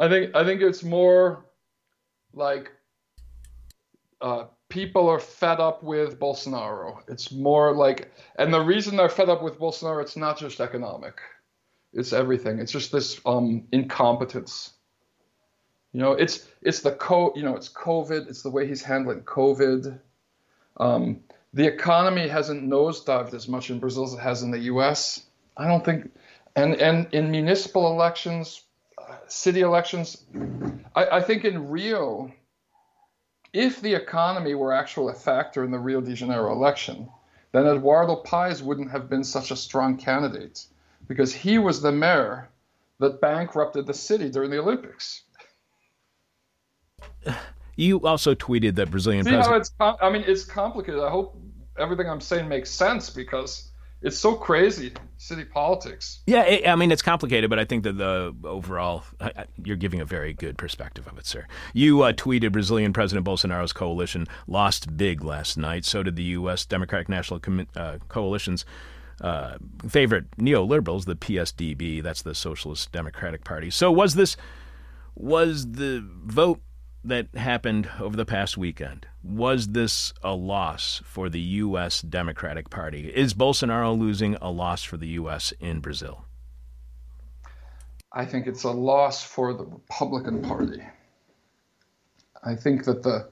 [0.00, 1.44] I think I think it's more
[2.32, 2.72] like
[4.22, 7.00] uh, people are fed up with Bolsonaro.
[7.06, 11.20] It's more like, and the reason they're fed up with Bolsonaro, it's not just economic,
[11.92, 12.60] it's everything.
[12.60, 14.72] It's just this um, incompetence.
[15.92, 18.26] You know, it's it's the co, you know, it's COVID.
[18.28, 20.00] It's the way he's handling COVID.
[20.78, 21.20] Um,
[21.52, 25.26] the economy hasn't nosedived as much in Brazil as it has in the U.S.
[25.58, 26.10] I don't think,
[26.56, 28.62] and and in municipal elections,
[29.28, 30.24] city elections,
[30.94, 32.32] I, I think in Rio,
[33.52, 37.08] if the economy were actually a factor in the Rio de Janeiro election,
[37.52, 40.66] then Eduardo Paes wouldn't have been such a strong candidate
[41.08, 42.48] because he was the mayor
[43.00, 45.22] that bankrupted the city during the Olympics.
[47.76, 49.70] You also tweeted that Brazilian See president.
[49.78, 50.02] how it's?
[50.02, 51.00] I mean, it's complicated.
[51.00, 51.40] I hope
[51.78, 53.69] everything I'm saying makes sense because
[54.02, 56.20] it's so crazy city politics.
[56.26, 59.04] Yeah it, i mean it's complicated but i think that the overall
[59.62, 61.46] you're giving a very good perspective of it sir.
[61.72, 65.84] You uh, tweeted brazilian president bolsonaro's coalition lost big last night.
[65.84, 68.64] So did the u.s democratic national Com- uh, coalition's
[69.20, 73.70] uh, favorite neoliberals the psdb that's the socialist democratic party.
[73.70, 74.36] So was this
[75.14, 76.60] was the vote
[77.04, 82.02] that happened over the past weekend was this a loss for the U.S.
[82.02, 83.08] Democratic Party?
[83.08, 85.52] Is Bolsonaro losing a loss for the U.S.
[85.60, 86.24] in Brazil?
[88.12, 90.82] I think it's a loss for the Republican Party.
[92.42, 93.28] I think that the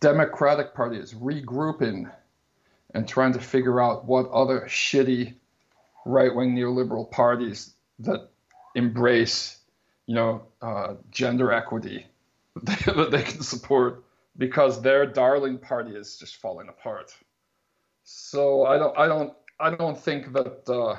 [0.00, 2.10] Democratic Party is regrouping
[2.94, 5.34] and trying to figure out what other shitty
[6.06, 8.28] right wing neoliberal parties that
[8.74, 9.58] embrace,
[10.06, 12.06] you know, uh, gender equity
[12.62, 14.04] that they can support
[14.36, 17.14] because their darling party is just falling apart.
[18.04, 20.68] So I don't, I don't, I don't think that.
[20.68, 20.96] Uh,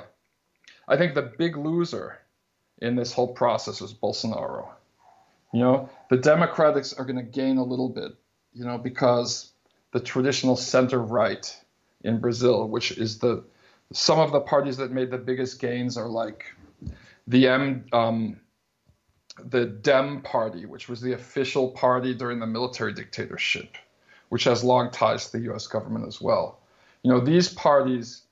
[0.88, 2.18] I think the big loser
[2.78, 4.68] in this whole process was Bolsonaro.
[5.52, 8.12] You know, the Democrats are going to gain a little bit,
[8.52, 9.52] you know, because
[9.92, 11.56] the traditional center right
[12.04, 13.42] in Brazil, which is the
[13.92, 16.44] some of the parties that made the biggest gains are like
[17.26, 18.40] the M, um,
[19.44, 23.76] the Dem Party, which was the official party during the military dictatorship,
[24.28, 26.60] which has long ties to the US government as well.
[27.02, 28.22] You know, these parties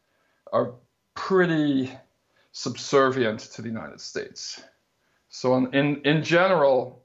[0.53, 0.73] are
[1.15, 1.91] pretty
[2.53, 4.63] subservient to the United States.
[5.29, 7.05] So, in, in, in general,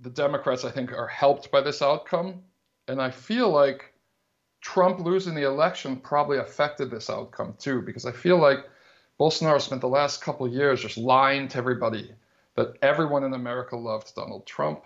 [0.00, 2.42] the Democrats, I think, are helped by this outcome.
[2.88, 3.94] And I feel like
[4.60, 8.58] Trump losing the election probably affected this outcome too, because I feel like
[9.20, 12.10] Bolsonaro spent the last couple years just lying to everybody
[12.54, 14.82] that everyone in America loved Donald Trump,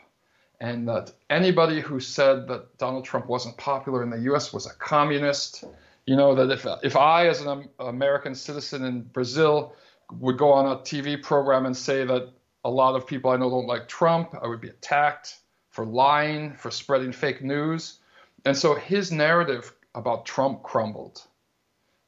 [0.60, 4.52] and that anybody who said that Donald Trump wasn't popular in the U.S.
[4.52, 5.64] was a communist.
[6.06, 9.74] You know that if if I, as an American citizen in Brazil,
[10.18, 12.30] would go on a TV program and say that
[12.64, 15.36] a lot of people I know don't like Trump, I would be attacked
[15.70, 17.98] for lying, for spreading fake news,
[18.44, 21.22] and so his narrative about Trump crumbled.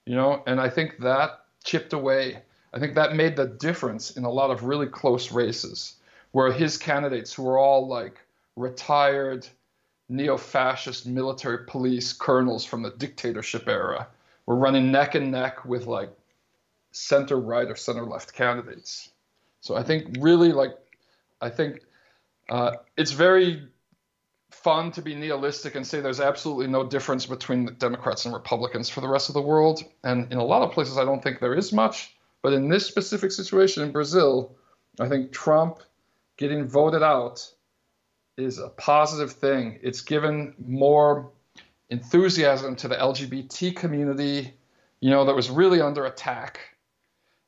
[0.07, 2.43] You know, and I think that chipped away
[2.73, 5.97] I think that made the difference in a lot of really close races
[6.33, 8.21] where his candidates, who were all like
[8.57, 9.47] retired
[10.09, 14.09] neo fascist military police colonels from the dictatorship era,
[14.47, 16.11] were running neck and neck with like
[16.93, 19.11] center right or center left candidates.
[19.61, 20.77] So I think really like,
[21.41, 21.81] I think
[22.49, 23.69] uh, it's very
[24.51, 28.89] fun to be nihilistic and say there's absolutely no difference between the Democrats and Republicans
[28.89, 29.83] for the rest of the world.
[30.03, 32.15] And in a lot of places, I don't think there is much.
[32.43, 34.57] But in this specific situation in Brazil,
[34.99, 35.81] I think Trump
[36.37, 37.47] getting voted out
[38.37, 39.79] is a positive thing.
[39.83, 41.31] It's given more
[41.91, 44.55] enthusiasm to the LGBT community,
[45.01, 46.61] you know, that was really under attack.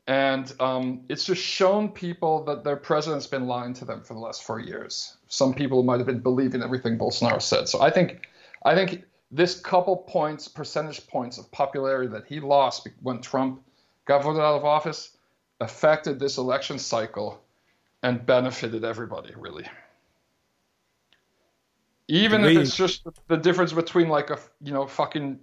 [0.06, 4.20] And um, it's just shown people that their president's been lying to them for the
[4.20, 5.16] last four years.
[5.28, 7.68] Some people might have been believing everything Bolsonaro said.
[7.68, 8.28] So I think,
[8.64, 13.62] I think this couple points, percentage points of popularity that he lost when Trump
[14.04, 15.16] got voted out of office
[15.60, 17.40] affected this election cycle
[18.02, 19.66] and benefited everybody really
[22.08, 25.38] even if it's just the difference between like a you know fucking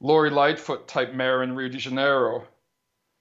[0.00, 2.44] Lori Lightfoot type mayor in Rio de Janeiro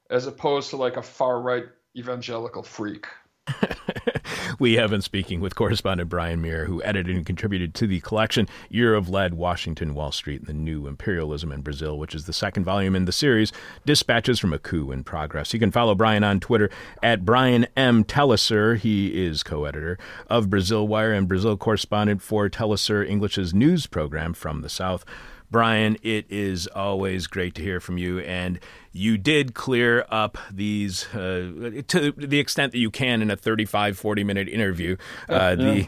[0.10, 1.66] as opposed to like a far right
[1.96, 3.08] evangelical freak.
[4.60, 8.48] we have been speaking with correspondent Brian Mier, who edited and contributed to the collection
[8.70, 12.34] Year of Lead, Washington, Wall Street, and the New Imperialism in Brazil, which is the
[12.34, 13.52] second volume in the series,
[13.86, 15.54] Dispatches from a Coup in Progress.
[15.54, 16.70] You can follow Brian on Twitter
[17.02, 18.04] at Brian M.
[18.04, 18.78] Telesur.
[18.78, 19.98] He is co editor
[20.30, 25.06] of Brazil Wire and Brazil correspondent for Telesur English's news program from the South.
[25.54, 28.18] Brian, it is always great to hear from you.
[28.20, 28.60] And
[28.92, 33.96] you did clear up these uh, to the extent that you can in a 35,
[33.96, 34.98] 40 minute interview.
[35.30, 35.56] Uh, yeah.
[35.56, 35.88] The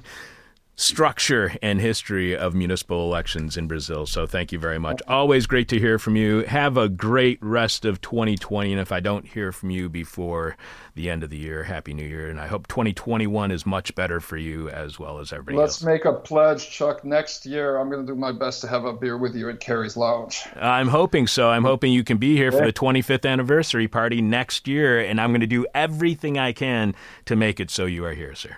[0.76, 4.06] structure and history of municipal elections in Brazil.
[4.06, 5.02] So thank you very much.
[5.08, 6.44] Always great to hear from you.
[6.44, 8.74] Have a great rest of 2020.
[8.74, 10.58] And if I don't hear from you before
[10.96, 12.30] the end of the year, Happy New Year.
[12.30, 15.84] And I hope 2021 is much better for you as well as everybody Let's else.
[15.84, 17.06] make a pledge, Chuck.
[17.06, 19.60] Next year, I'm going to do my best to have a beer with you at
[19.60, 20.44] Carrie's Lounge.
[20.56, 21.50] I'm hoping so.
[21.50, 25.00] I'm hoping you can be here for the 25th anniversary party next year.
[25.00, 26.96] And I'm going to do everything I can
[27.26, 28.58] to make it so you are here, sir.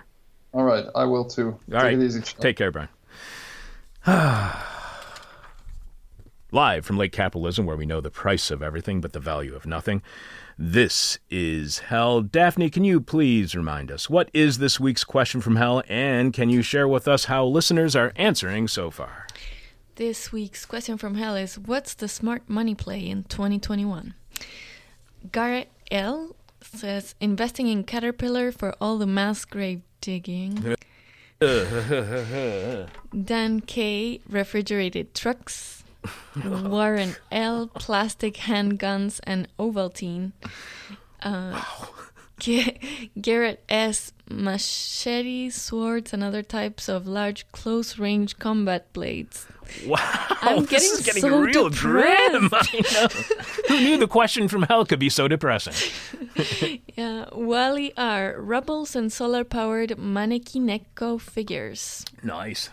[0.58, 1.50] All right, I will too.
[1.50, 1.92] All Take right.
[1.92, 2.20] it easy.
[2.20, 2.88] Take care, Brian.
[6.50, 9.66] Live from Late Capitalism, where we know the price of everything but the value of
[9.66, 10.02] nothing.
[10.58, 12.22] This is Hell.
[12.22, 16.50] Daphne, can you please remind us what is this week's question from Hell, and can
[16.50, 19.28] you share with us how listeners are answering so far?
[19.94, 24.12] This week's question from Hell is What's the smart money play in 2021?
[25.30, 30.76] Garrett L says investing in Caterpillar for all the mass grave digging.
[33.24, 34.20] Dan K.
[34.28, 35.84] Refrigerated trucks.
[36.44, 37.68] Warren L.
[37.68, 40.32] Plastic handguns and Ovaltine.
[41.22, 41.88] Uh, wow.
[43.20, 44.12] Garrett S.
[44.30, 49.46] Machete, swords, and other types of large close range combat blades.
[49.86, 49.98] Wow,
[50.42, 51.80] I'm getting, this is getting so real depressed.
[52.30, 52.50] grim.
[53.68, 55.74] Who knew the question from hell could be so depressing?
[56.96, 58.34] yeah, Wally R.
[58.38, 62.04] Rebels and solar powered Manekineko figures.
[62.22, 62.70] Nice.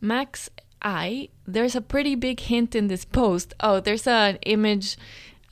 [0.00, 0.50] Max
[0.82, 1.28] I.
[1.46, 3.54] There's a pretty big hint in this post.
[3.60, 4.96] Oh, there's an image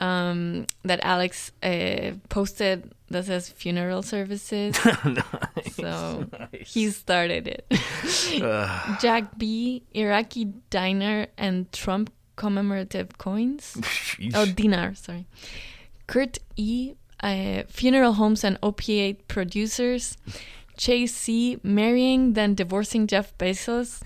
[0.01, 4.79] um, that Alex uh, posted that says funeral services.
[5.05, 6.73] nice, so nice.
[6.73, 7.67] he started it.
[9.01, 13.77] Jack B, Iraqi diner and Trump commemorative coins.
[13.81, 14.33] Jeez.
[14.35, 15.27] Oh, dinar, sorry.
[16.07, 20.17] Kurt E, uh, funeral homes and opiate producers.
[20.79, 24.01] Chase C, marrying then divorcing Jeff Bezos.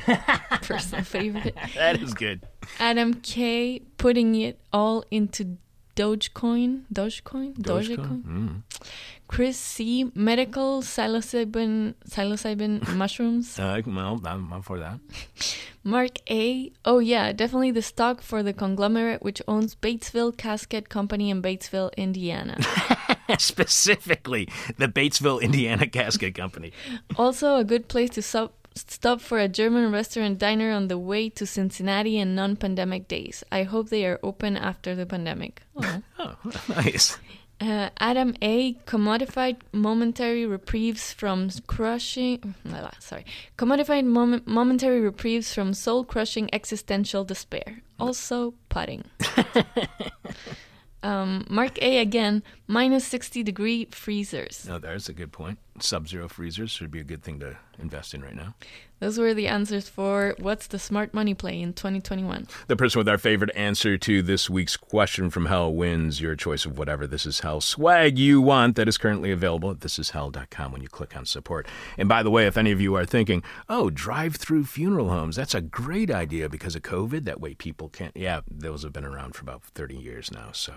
[0.63, 1.55] Personal favorite.
[1.77, 2.43] That is good.
[2.81, 5.57] Adam K, putting it all into
[5.97, 8.23] Dogecoin, Dogecoin, Dogecoin.
[8.23, 8.63] Mm.
[9.29, 10.11] Chris C.
[10.15, 13.59] Medical psilocybin, psilocybin mushrooms.
[13.59, 14.99] Uh, well, I'm, I'm for that.
[15.83, 16.73] Mark A.
[16.85, 21.95] Oh yeah, definitely the stock for the conglomerate which owns Batesville Casket Company in Batesville,
[21.97, 22.57] Indiana.
[23.39, 26.73] Specifically, the Batesville, Indiana Casket Company.
[27.17, 31.29] also, a good place to sub stop for a German restaurant diner on the way
[31.31, 33.45] to Cincinnati in non pandemic days.
[33.51, 35.63] I hope they are open after the pandemic.
[35.77, 36.37] Oh, oh
[36.69, 37.19] nice.
[37.61, 38.75] Uh, Adam A.
[38.87, 42.55] Commodified momentary reprieves from crushing.
[42.99, 43.25] Sorry.
[43.57, 47.83] Commodified moment, momentary reprieves from soul crushing existential despair.
[47.99, 49.05] Also, putting.
[51.03, 51.99] um, Mark A.
[51.99, 54.67] again, minus 60 degree freezers.
[54.71, 55.59] Oh, there's a good point.
[55.81, 58.55] Sub zero freezers should be a good thing to invest in right now.
[59.01, 62.47] Those were the answers for what's the smart money play in 2021.
[62.69, 66.65] The person with our favorite answer to this week's question from hell wins your choice
[66.65, 70.81] of whatever This Is Hell swag you want that is currently available at thisishell.com when
[70.81, 71.67] you click on support.
[71.99, 75.37] And by the way, if any of you are thinking, oh, drive through funeral homes,
[75.37, 77.25] that's a great idea because of COVID.
[77.25, 78.17] That way people can't.
[78.17, 80.51] Yeah, those have been around for about 30 years now.
[80.53, 80.75] So.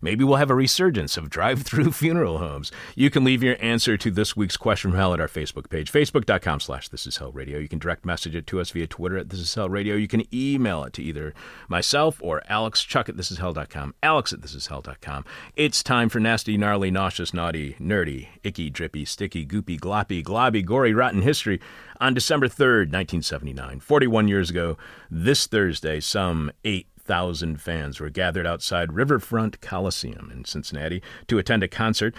[0.00, 2.72] Maybe we'll have a resurgence of drive through funeral homes.
[2.94, 5.92] You can leave your answer to this week's question from hell at our Facebook page,
[5.92, 7.58] facebook.com slash this is hell radio.
[7.58, 9.94] You can direct message it to us via Twitter at this is hell radio.
[9.94, 11.34] You can email it to either
[11.68, 15.24] myself or Alex, Chuck at this is hell.com, Alex at this is hell.com.
[15.56, 20.94] It's time for nasty, gnarly, nauseous, naughty, nerdy, icky, drippy, sticky, goopy, gloppy, globby, gory,
[20.94, 21.60] rotten history.
[22.00, 24.78] On December 3rd, 1979, 41 years ago,
[25.10, 31.64] this Thursday, some eight thousand fans were gathered outside Riverfront Coliseum in Cincinnati to attend
[31.64, 32.14] a concert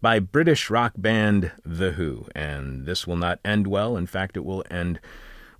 [0.00, 2.26] by British rock band The Who.
[2.34, 3.94] And this will not end well.
[3.94, 5.00] In fact, it will end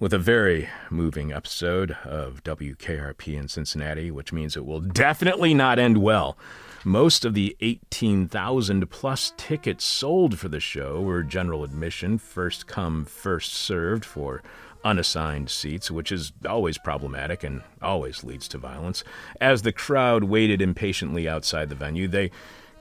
[0.00, 5.78] with a very moving episode of WKRP in Cincinnati, which means it will definitely not
[5.78, 6.38] end well.
[6.82, 13.04] Most of the 18,000 plus tickets sold for the show were general admission, first come,
[13.04, 14.42] first served for
[14.84, 19.04] unassigned seats, which is always problematic and always leads to violence.
[19.40, 22.30] As the crowd waited impatiently outside the venue, they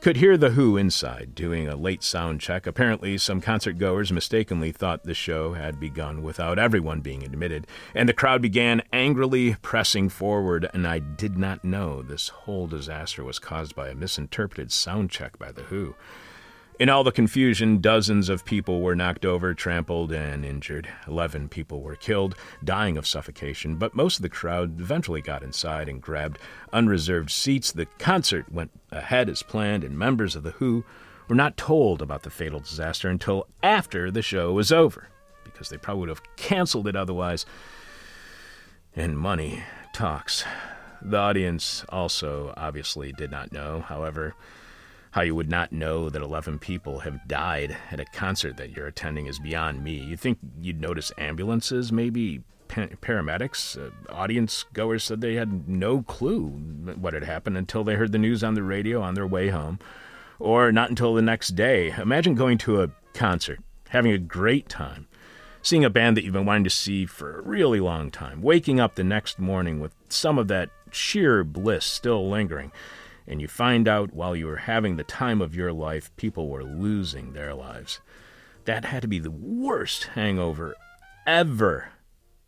[0.01, 2.65] could hear The Who inside doing a late sound check.
[2.65, 8.09] Apparently, some concert goers mistakenly thought the show had begun without everyone being admitted, and
[8.09, 10.67] the crowd began angrily pressing forward.
[10.73, 15.37] And I did not know this whole disaster was caused by a misinterpreted sound check
[15.37, 15.93] by The Who.
[16.81, 20.89] In all the confusion, dozens of people were knocked over, trampled, and injured.
[21.07, 25.87] Eleven people were killed, dying of suffocation, but most of the crowd eventually got inside
[25.87, 26.39] and grabbed
[26.73, 27.71] unreserved seats.
[27.71, 30.83] The concert went ahead as planned, and members of The Who
[31.27, 35.07] were not told about the fatal disaster until after the show was over,
[35.43, 37.45] because they probably would have canceled it otherwise.
[38.95, 39.61] And money
[39.93, 40.45] talks.
[40.99, 44.33] The audience also obviously did not know, however.
[45.11, 48.87] How you would not know that 11 people have died at a concert that you're
[48.87, 49.95] attending is beyond me.
[49.95, 53.77] You think you'd notice ambulances, maybe paramedics?
[53.77, 56.47] Uh, audience goers said they had no clue
[56.95, 59.79] what had happened until they heard the news on the radio on their way home,
[60.39, 61.93] or not until the next day.
[61.97, 63.59] Imagine going to a concert,
[63.89, 65.09] having a great time,
[65.61, 68.79] seeing a band that you've been wanting to see for a really long time, waking
[68.79, 72.71] up the next morning with some of that sheer bliss still lingering
[73.27, 76.63] and you find out while you were having the time of your life, people were
[76.63, 77.99] losing their lives.
[78.65, 80.75] That had to be the worst hangover
[81.25, 81.89] ever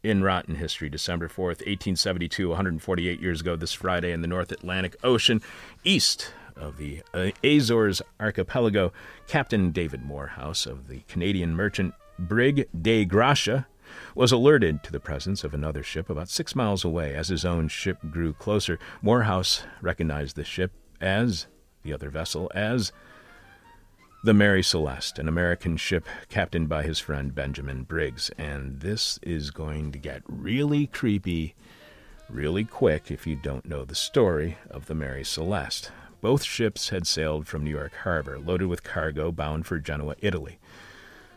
[0.03, 0.89] in rotten history.
[0.89, 5.41] December 4th, 1872, 148 years ago, this Friday in the North Atlantic Ocean,
[5.83, 8.91] east of the uh, Azores archipelago,
[9.27, 13.65] Captain David Morehouse of the Canadian merchant brig Dei Gratia
[14.15, 17.15] was alerted to the presence of another ship about six miles away.
[17.15, 21.47] As his own ship grew closer, Morehouse recognized the ship as
[21.83, 22.91] the other vessel as
[24.23, 28.31] the Mary Celeste, an American ship captained by his friend Benjamin Briggs.
[28.37, 31.55] And this is going to get really creepy
[32.29, 35.91] really quick if you don't know the story of the Mary Celeste.
[36.21, 40.57] Both ships had sailed from New York Harbor, loaded with cargo bound for Genoa, Italy.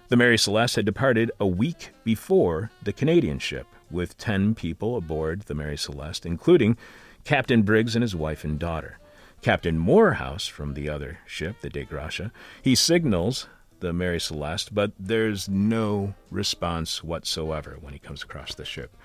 [0.09, 5.43] The Mary Celeste had departed a week before the Canadian ship, with 10 people aboard
[5.43, 6.77] the Mary Celeste, including
[7.25, 9.01] Captain Briggs and his wife and daughter.
[9.43, 12.31] Captain Morehouse from the other ship, the Dei Gratia,
[12.63, 13.49] he signals
[13.81, 18.97] the Mary Celeste, but there's no response whatsoever when he comes across the ship.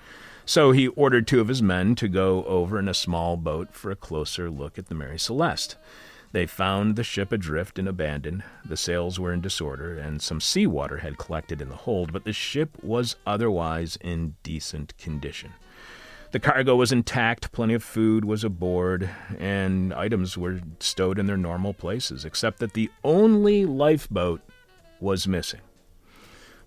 [0.46, 3.90] So he ordered two of his men to go over in a small boat for
[3.90, 5.76] a closer look at the Mary Celeste.
[6.32, 8.42] They found the ship adrift and abandoned.
[8.64, 12.32] The sails were in disorder, and some seawater had collected in the hold, but the
[12.32, 15.52] ship was otherwise in decent condition.
[16.30, 21.36] The cargo was intact, plenty of food was aboard, and items were stowed in their
[21.36, 24.40] normal places, except that the only lifeboat
[24.98, 25.60] was missing.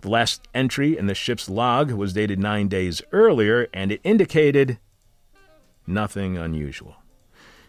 [0.01, 4.77] The last entry in the ship's log was dated nine days earlier, and it indicated
[5.87, 6.97] nothing unusual.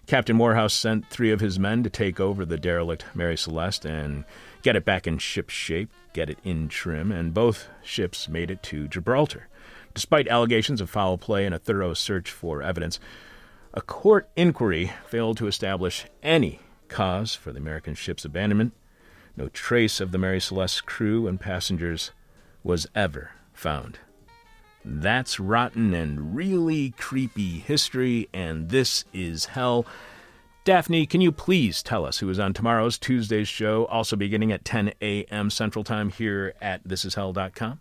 [0.07, 4.25] Captain Morehouse sent three of his men to take over the derelict Mary Celeste and
[4.63, 8.63] get it back in ship shape, get it in trim, and both ships made it
[8.63, 9.49] to Gibraltar.
[9.95, 13.01] Despite allegations of foul play and a thorough search for evidence,
[13.75, 18.75] a court inquiry failed to establish any cause for the American ship's abandonment.
[19.37, 22.13] No trace of the Mary Celeste's crew and passengers
[22.63, 23.99] was ever found.
[24.89, 29.85] That's rotten and really creepy history, and this is hell.
[30.65, 34.65] Daphne, can you please tell us who is on tomorrow's Tuesday's show, also beginning at
[34.65, 35.51] 10 a.m.
[35.51, 37.81] Central Time here at thisishell.com?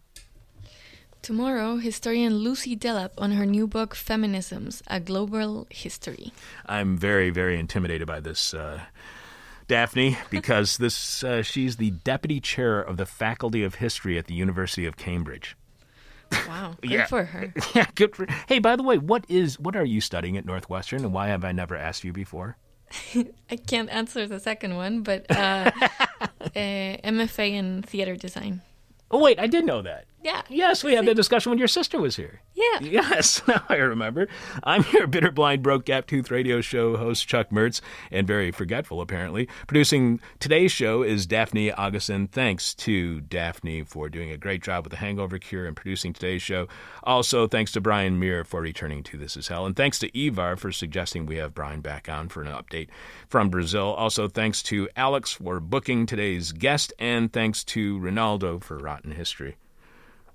[1.21, 6.33] Tomorrow, historian Lucy Delap on her new book, Feminisms A Global History.
[6.65, 8.53] I'm very, very intimidated by this.
[8.53, 8.81] Uh,
[9.67, 14.35] Daphne, because this uh, she's the deputy chair of the Faculty of History at the
[14.35, 15.55] University of Cambridge.
[16.47, 17.05] Wow, good yeah.
[17.05, 17.53] for her.
[17.75, 18.27] Yeah, good for.
[18.47, 21.43] Hey, by the way, what is what are you studying at Northwestern, and why have
[21.43, 22.57] I never asked you before?
[23.49, 25.71] I can't answer the second one, but uh,
[26.21, 28.61] uh, MFA in theater design.
[29.11, 30.05] Oh wait, I did know that.
[30.25, 30.41] Yeah.
[30.49, 32.41] Yes, we had that discussion when your sister was here.
[32.55, 32.63] Yeah.
[32.81, 34.27] Yes, now I remember.
[34.63, 37.79] I'm your bitter, blind, broke, gap tooth radio show host, Chuck Mertz,
[38.11, 39.47] and very forgetful, apparently.
[39.67, 42.27] Producing today's show is Daphne Augustin.
[42.27, 46.41] Thanks to Daphne for doing a great job with the hangover cure and producing today's
[46.41, 46.67] show.
[47.03, 49.65] Also, thanks to Brian Mier for returning to This Is Hell.
[49.65, 52.89] And thanks to Ivar for suggesting we have Brian back on for an update
[53.29, 53.93] from Brazil.
[53.93, 56.93] Also, thanks to Alex for booking today's guest.
[56.97, 59.57] And thanks to Ronaldo for Rotten History.